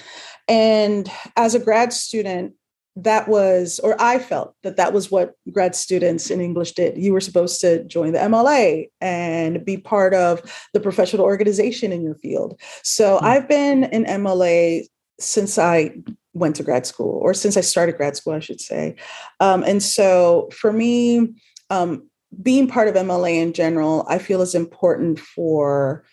[0.48, 2.54] And as a grad student,
[2.96, 6.96] that was, or I felt that that was what grad students in English did.
[6.96, 10.40] You were supposed to join the MLA and be part of
[10.72, 12.59] the professional organization in your field.
[12.82, 13.26] So mm-hmm.
[13.26, 14.86] I've been in MLA
[15.20, 15.96] since I
[16.32, 18.96] went to grad school, or since I started grad school, I should say.
[19.40, 21.34] Um, and so for me,
[21.70, 22.09] um,
[22.43, 26.05] being part of MLA in general, I feel is important for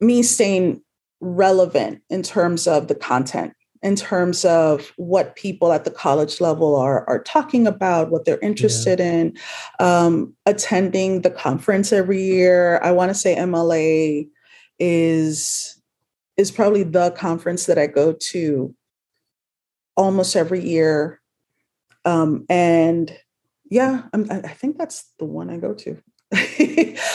[0.00, 0.82] me staying
[1.20, 3.52] relevant in terms of the content
[3.82, 8.40] in terms of what people at the college level are, are talking about, what they're
[8.40, 9.12] interested yeah.
[9.12, 9.38] in,
[9.78, 12.80] um, attending the conference every year.
[12.82, 14.28] I want to say MLA
[14.78, 15.74] is
[16.36, 18.74] is probably the conference that I go to
[19.96, 21.20] almost every year.
[22.04, 23.16] Um, and
[23.70, 25.98] yeah, I'm, i think that's the one I go to.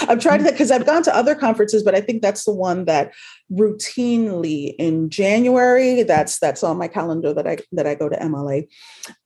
[0.10, 2.86] I'm trying to because I've gone to other conferences, but I think that's the one
[2.86, 3.14] that
[3.51, 6.01] routinely in January.
[6.01, 8.68] That's that's on my calendar that I that I go to MLA.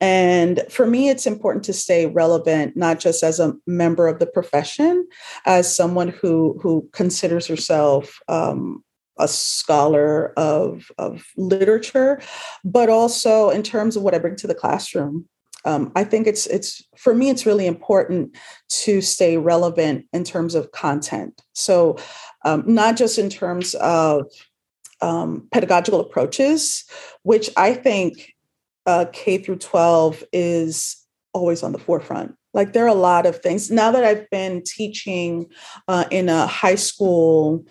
[0.02, 4.28] And for me, it's important to stay relevant, not just as a member of the
[4.28, 5.08] profession,
[5.46, 8.84] as someone who who considers herself um,
[9.20, 12.22] a scholar of, of literature,
[12.64, 15.28] but also in terms of what I bring to the classroom.
[15.68, 18.38] Um, I think it's it's for me it's really important
[18.70, 21.42] to stay relevant in terms of content.
[21.54, 21.98] So
[22.46, 24.32] um, not just in terms of
[25.02, 26.86] um, pedagogical approaches,
[27.24, 28.34] which I think
[28.86, 32.36] uh, K through 12 is always on the forefront.
[32.54, 35.48] Like there are a lot of things now that I've been teaching
[35.90, 37.66] uh, in a high school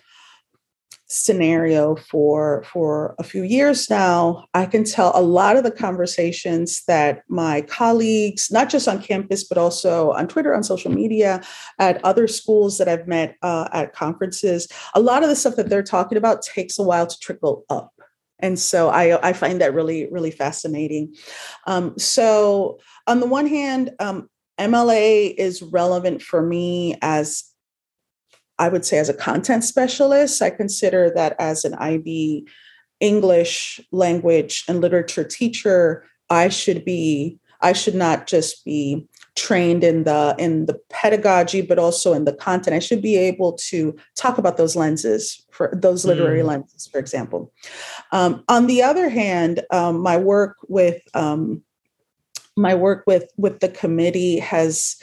[1.09, 6.83] scenario for for a few years now i can tell a lot of the conversations
[6.87, 11.41] that my colleagues not just on campus but also on twitter on social media
[11.79, 15.69] at other schools that i've met uh, at conferences a lot of the stuff that
[15.69, 17.93] they're talking about takes a while to trickle up.
[18.39, 21.15] And so i i find that really really fascinating.
[21.67, 24.29] Um, so on the one hand um,
[24.59, 27.45] mla is relevant for me as
[28.59, 32.47] I would say as a content specialist, I consider that as an IB
[33.01, 40.05] English language and literature teacher, I should be I should not just be trained in
[40.05, 44.39] the in the pedagogy but also in the content i should be able to talk
[44.39, 46.47] about those lenses for those literary mm.
[46.47, 47.53] lenses for example
[48.13, 51.63] um, on the other hand um, my work with um,
[52.57, 54.97] my work with with the committee has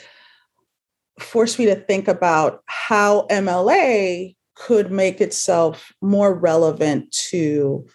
[1.18, 7.86] forced me to think about how MLA could make itself more relevant to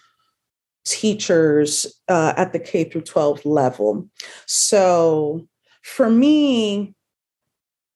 [0.85, 4.09] teachers uh, at the K through 12 level.
[4.45, 5.47] So
[5.83, 6.95] for me,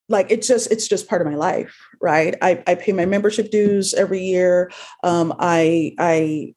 [0.09, 3.49] like it's just it's just part of my life right i, I pay my membership
[3.49, 4.69] dues every year
[5.03, 6.53] um, i i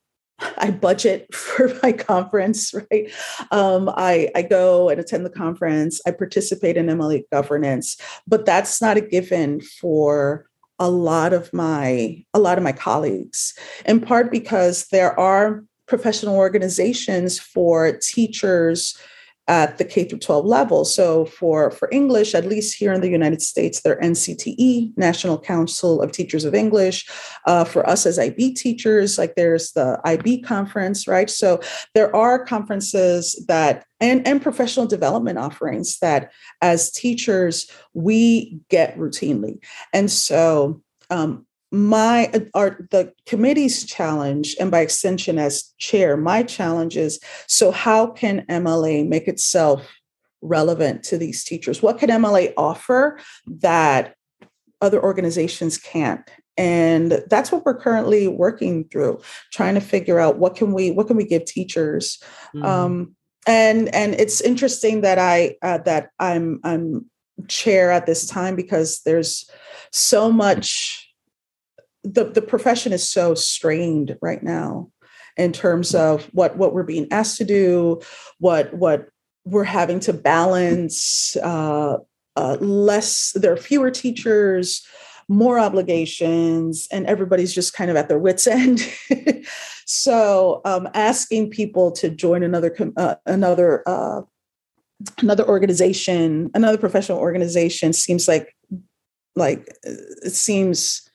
[0.58, 3.10] I budget for my conference, right?
[3.50, 6.00] Um, I, I go and attend the conference.
[6.06, 10.46] I participate in MLA governance, but that's not a given for
[10.78, 13.54] a lot of my a lot of my colleagues.
[13.86, 18.98] In part because there are professional organizations for teachers
[19.48, 20.84] at the K through 12 level.
[20.84, 26.02] So for, for English, at least here in the United States, they're NCTE, National Council
[26.02, 27.08] of Teachers of English.
[27.46, 31.30] Uh, for us as IB teachers, like there's the IB conference, right?
[31.30, 31.60] So
[31.94, 39.58] there are conferences that and, and professional development offerings that as teachers we get routinely.
[39.92, 46.96] And so um, my our the committee's challenge and by extension as chair my challenge
[46.96, 49.92] is so how can mla make itself
[50.42, 51.82] relevant to these teachers?
[51.82, 54.14] What can mla offer that
[54.80, 56.28] other organizations can't?
[56.58, 59.20] And that's what we're currently working through
[59.52, 62.22] trying to figure out what can we what can we give teachers?
[62.54, 62.64] Mm.
[62.64, 67.08] um, and and it's interesting that i uh, that i'm i'm
[67.46, 69.48] chair at this time because there's
[69.92, 71.05] so much
[72.06, 74.90] the the profession is so strained right now
[75.36, 78.00] in terms of what what we're being asked to do,
[78.38, 79.08] what what
[79.44, 81.36] we're having to balance.
[81.36, 81.98] Uh,
[82.36, 84.86] uh, less, there are fewer teachers,
[85.26, 88.86] more obligations, and everybody's just kind of at their wits' end.
[89.86, 94.20] so, um, asking people to join another uh, another uh,
[95.18, 98.54] another organization, another professional organization, seems like
[99.34, 101.05] like it seems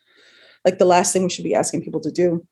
[0.66, 2.46] like the last thing we should be asking people to do.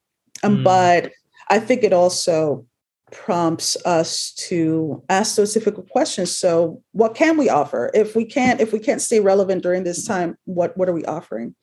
[0.43, 0.63] Um, mm.
[0.63, 1.11] But
[1.49, 2.65] I think it also
[3.11, 6.35] prompts us to ask those difficult questions.
[6.35, 10.05] So, what can we offer if we can't if we can't stay relevant during this
[10.05, 10.37] time?
[10.45, 11.55] What what are we offering?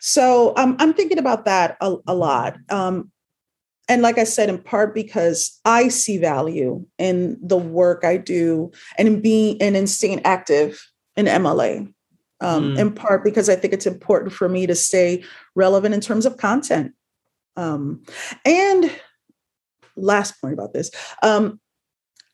[0.00, 2.56] So, um, I'm thinking about that a, a lot.
[2.68, 3.10] Um,
[3.88, 8.70] and like I said, in part because I see value in the work I do
[8.96, 10.80] and in being and in staying active
[11.16, 11.92] in MLA
[12.40, 12.78] um, mm.
[12.78, 15.24] in part because I think it's important for me to stay
[15.54, 16.92] relevant in terms of content.
[17.56, 18.02] Um,
[18.44, 18.90] and
[19.96, 20.90] last point about this,
[21.22, 21.60] um,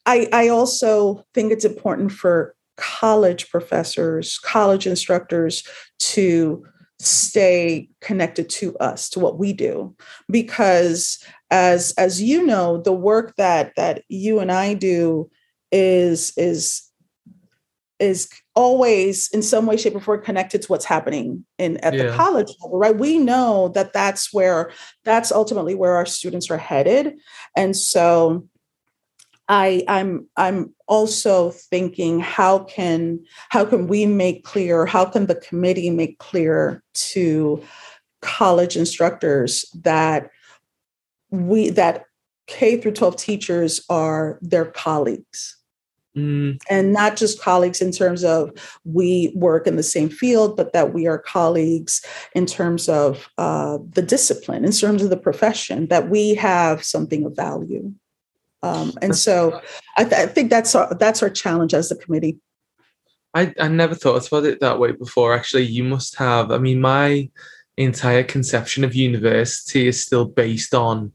[0.05, 5.65] I, I also think it's important for college professors, college instructors
[5.99, 6.65] to
[6.99, 9.95] stay connected to us to what we do
[10.31, 15.31] because as as you know the work that that you and I do
[15.71, 16.86] is is
[17.99, 22.05] is always in some way shape or form connected to what's happening in at yeah.
[22.05, 22.97] the college level right?
[22.97, 24.73] We know that that's where
[25.05, 27.15] that's ultimately where our students are headed.
[27.57, 28.47] And so
[29.49, 33.21] i i'm i'm also thinking how can
[33.51, 37.63] how can we make clear how can the committee make clear to
[38.23, 40.31] college instructors that
[41.31, 42.05] we that
[42.47, 45.56] k through 12 teachers are their colleagues
[46.17, 46.59] Mm.
[46.71, 48.51] And not just colleagues in terms of
[48.85, 52.05] we work in the same field, but that we are colleagues
[52.35, 57.27] in terms of uh, the discipline, in terms of the profession, that we have something
[57.27, 57.93] of value.
[58.63, 59.61] Um, and so
[59.99, 62.39] I, th- I, think that's our, that's our challenge as the committee.
[63.35, 65.35] I, I never thought about it that way before.
[65.35, 66.51] Actually, you must have.
[66.51, 67.29] I mean, my
[67.77, 71.13] entire conception of university is still based on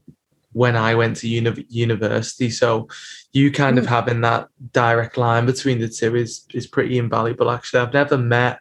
[0.52, 2.50] when I went to uni- university.
[2.50, 2.88] So
[3.32, 3.88] you kind of mm.
[3.88, 7.50] having that direct line between the two is is pretty invaluable.
[7.50, 8.60] Actually, I've never met.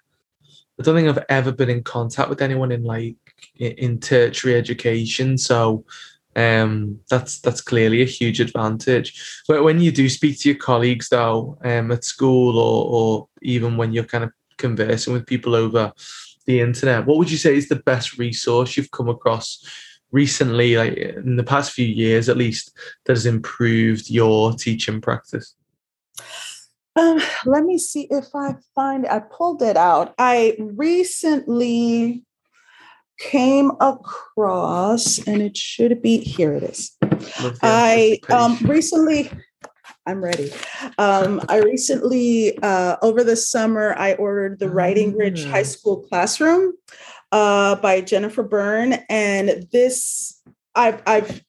[0.80, 3.16] I don't think I've ever been in contact with anyone in like
[3.58, 5.38] in tertiary education.
[5.38, 5.86] So
[6.36, 9.44] um, that's that's clearly a huge advantage.
[9.48, 13.78] But when you do speak to your colleagues, though, um, at school or or even
[13.78, 15.92] when you're kind of conversing with people over
[16.46, 19.64] the internet, what would you say is the best resource you've come across
[20.12, 22.72] recently, like in the past few years at least,
[23.06, 25.56] that has improved your teaching practice?
[26.96, 30.14] Um, let me see if I find I pulled it out.
[30.18, 32.26] I recently
[33.18, 36.54] came across, and it should be here.
[36.54, 36.98] It is.
[37.62, 39.32] I um, recently.
[40.08, 40.52] I'm ready.
[40.98, 45.64] Um, I recently, uh, over the summer, I ordered the Writing Rich High ah.
[45.64, 46.74] School Classroom
[47.32, 48.94] uh, by Jennifer Byrne.
[49.10, 50.42] And this,
[50.76, 51.44] I've, I've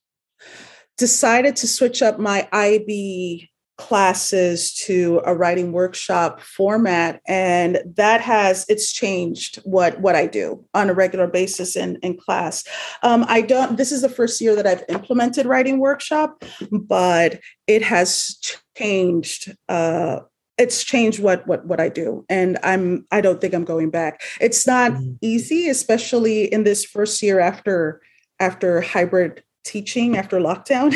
[0.98, 8.66] decided to switch up my IB classes to a writing workshop format and that has
[8.68, 12.64] it's changed what what i do on a regular basis in in class
[13.02, 17.82] um, i don't this is the first year that i've implemented writing workshop but it
[17.82, 18.38] has
[18.76, 20.20] changed uh,
[20.58, 24.22] it's changed what what what I do and I'm I don't think I'm going back.
[24.40, 25.12] It's not mm-hmm.
[25.20, 28.00] easy especially in this first year after
[28.38, 30.92] after hybrid teaching after lockdown.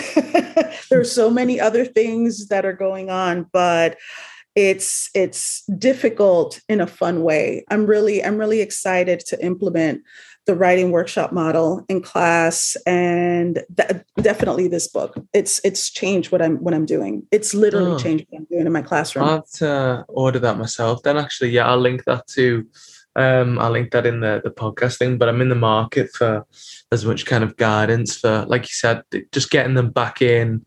[0.90, 3.96] There's so many other things that are going on but
[4.54, 7.64] it's it's difficult in a fun way.
[7.70, 10.02] I'm really I'm really excited to implement
[10.46, 15.16] the writing workshop model in class and th- definitely this book.
[15.32, 17.26] It's it's changed what i'm what i'm doing.
[17.30, 17.98] It's literally oh.
[17.98, 19.24] changed what i'm doing in my classroom.
[19.24, 21.50] I'll have to order that myself then actually.
[21.50, 22.66] Yeah i'll link that to
[23.16, 26.46] um i'll link that in the the podcast thing but i'm in the market for
[26.92, 30.64] as much kind of guidance for like you said just getting them back in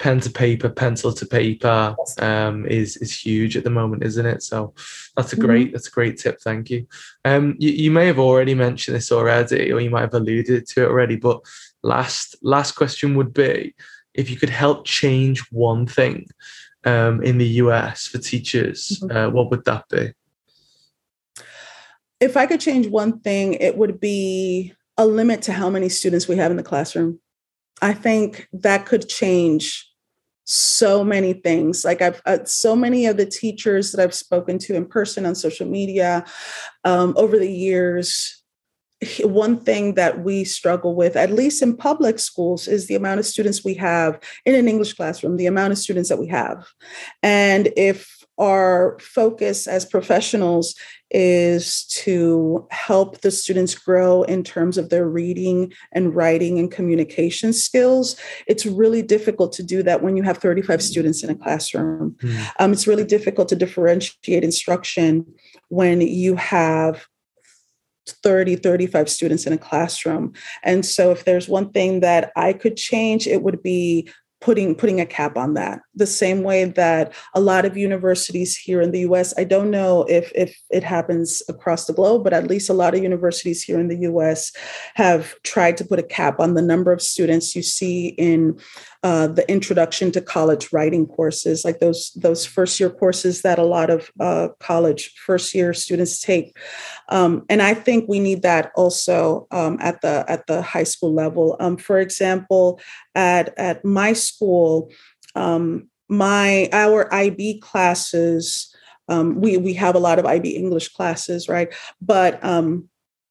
[0.00, 4.42] pen to paper, pencil to paper um, is is huge at the moment, isn't it?
[4.42, 4.74] So
[5.16, 5.44] that's a mm-hmm.
[5.44, 5.72] great mm-hmm.
[5.74, 6.40] that's a great tip.
[6.40, 6.88] Thank you.
[7.24, 7.70] Um, you.
[7.70, 11.16] You may have already mentioned this already, or you might have alluded to it already.
[11.16, 11.40] But
[11.82, 13.74] last last question would be,
[14.14, 16.26] if you could help change one thing
[16.84, 19.16] um, in the US for teachers, mm-hmm.
[19.16, 20.12] uh, what would that be?
[22.18, 26.28] If I could change one thing, it would be a limit to how many students
[26.28, 27.20] we have in the classroom.
[27.82, 29.89] I think that could change
[30.44, 31.84] so many things.
[31.84, 35.34] Like I've uh, so many of the teachers that I've spoken to in person on
[35.34, 36.24] social media
[36.84, 38.36] um, over the years.
[39.20, 43.24] One thing that we struggle with, at least in public schools, is the amount of
[43.24, 46.68] students we have in an English classroom, the amount of students that we have.
[47.22, 50.74] And if our focus as professionals
[51.10, 57.52] is to help the students grow in terms of their reading and writing and communication
[57.52, 58.16] skills.
[58.46, 62.16] It's really difficult to do that when you have 35 students in a classroom.
[62.22, 62.50] Mm.
[62.58, 65.26] Um, it's really difficult to differentiate instruction
[65.68, 67.06] when you have
[68.08, 70.32] 30 35 students in a classroom
[70.64, 74.10] and so if there's one thing that i could change it would be
[74.40, 78.80] putting putting a cap on that the same way that a lot of universities here
[78.80, 82.48] in the US I don't know if if it happens across the globe but at
[82.48, 84.52] least a lot of universities here in the US
[84.94, 88.58] have tried to put a cap on the number of students you see in
[89.02, 93.64] uh, the introduction to college writing courses, like those those first year courses that a
[93.64, 96.56] lot of uh, college first year students take.
[97.08, 101.14] Um, and I think we need that also um, at the at the high school
[101.14, 101.56] level.
[101.60, 102.78] Um, for example,
[103.14, 104.90] at at my school,
[105.34, 108.74] um, my our IB classes.
[109.08, 111.72] Um, we we have a lot of IB English classes, right?
[112.02, 112.88] But um,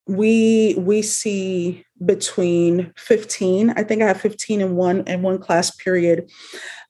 [0.08, 5.70] we we see between 15 i think i have 15 in one in one class
[5.70, 6.32] period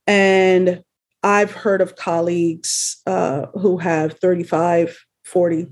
[0.05, 0.83] and
[1.23, 5.67] I've heard of colleagues uh, who have 35, 40.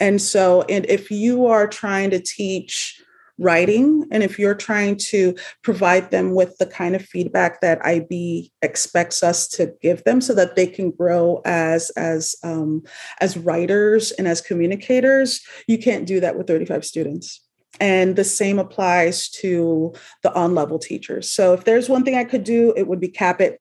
[0.00, 3.00] And so, and if you are trying to teach
[3.38, 8.50] writing and if you're trying to provide them with the kind of feedback that ib
[8.62, 12.82] expects us to give them so that they can grow as as um,
[13.20, 17.40] as writers and as communicators you can't do that with 35 students.
[17.80, 21.28] And the same applies to the on level teachers.
[21.28, 23.60] So if there's one thing i could do it would be cap it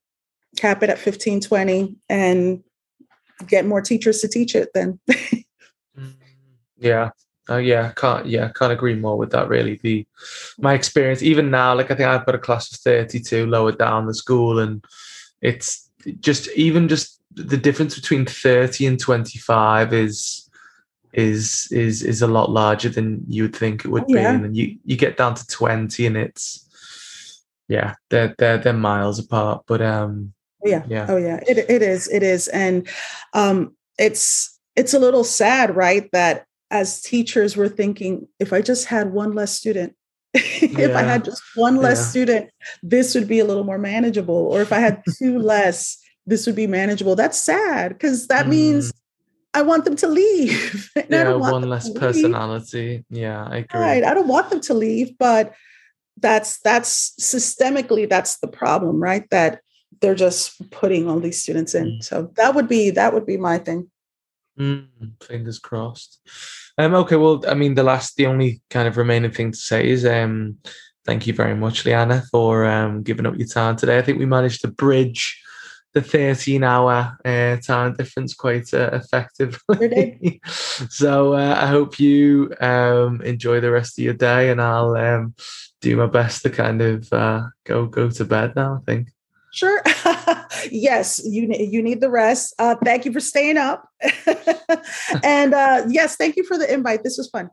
[0.56, 2.64] cap it at 15 20 and
[3.48, 5.00] get more teachers to teach it then.
[6.78, 7.12] Yeah
[7.50, 9.50] uh, yeah, can't yeah, can't agree more with that.
[9.50, 10.06] Really, the
[10.60, 14.08] my experience even now, like I think I've got a class of thirty-two lower down
[14.08, 14.84] the school, and
[15.42, 15.90] it's
[16.20, 20.50] just even just the difference between thirty and twenty-five is
[21.12, 24.44] is is is a lot larger than you would think it would oh, be, and
[24.44, 26.66] then you you get down to twenty, and it's
[27.68, 29.64] yeah, they're they're they're miles apart.
[29.68, 30.34] But um,
[30.66, 32.88] oh, yeah, yeah, oh yeah, it it is, it is, and
[33.34, 36.10] um, it's it's a little sad, right?
[36.14, 39.96] That as teachers we're thinking if i just had one less student
[40.34, 40.98] if yeah.
[40.98, 42.06] i had just one less yeah.
[42.06, 42.50] student
[42.82, 46.56] this would be a little more manageable or if i had two less this would
[46.56, 48.50] be manageable that's sad because that mm.
[48.50, 48.92] means
[49.54, 54.28] i want them to leave yeah one less personality yeah i agree right i don't
[54.28, 55.54] want them to leave but
[56.18, 59.62] that's that's systemically that's the problem right that
[60.02, 62.04] they're just putting all these students in mm.
[62.04, 63.92] so that would be that would be my thing
[64.60, 64.88] mm,
[65.22, 66.20] fingers crossed
[66.78, 69.90] um, okay, well, I mean, the last, the only kind of remaining thing to say
[69.90, 70.58] is um,
[71.06, 73.98] thank you very much, Liana, for um, giving up your time today.
[73.98, 75.40] I think we managed to bridge
[75.94, 80.42] the 13 hour uh, time difference quite uh, effectively.
[80.90, 85.36] so uh, I hope you um, enjoy the rest of your day, and I'll um,
[85.82, 88.82] do my best to kind of uh, go go to bed now.
[88.82, 89.13] I think.
[89.54, 89.84] Sure.
[90.72, 92.56] yes, you you need the rest.
[92.58, 93.88] Uh, thank you for staying up,
[95.24, 97.04] and uh, yes, thank you for the invite.
[97.04, 97.52] This was fun.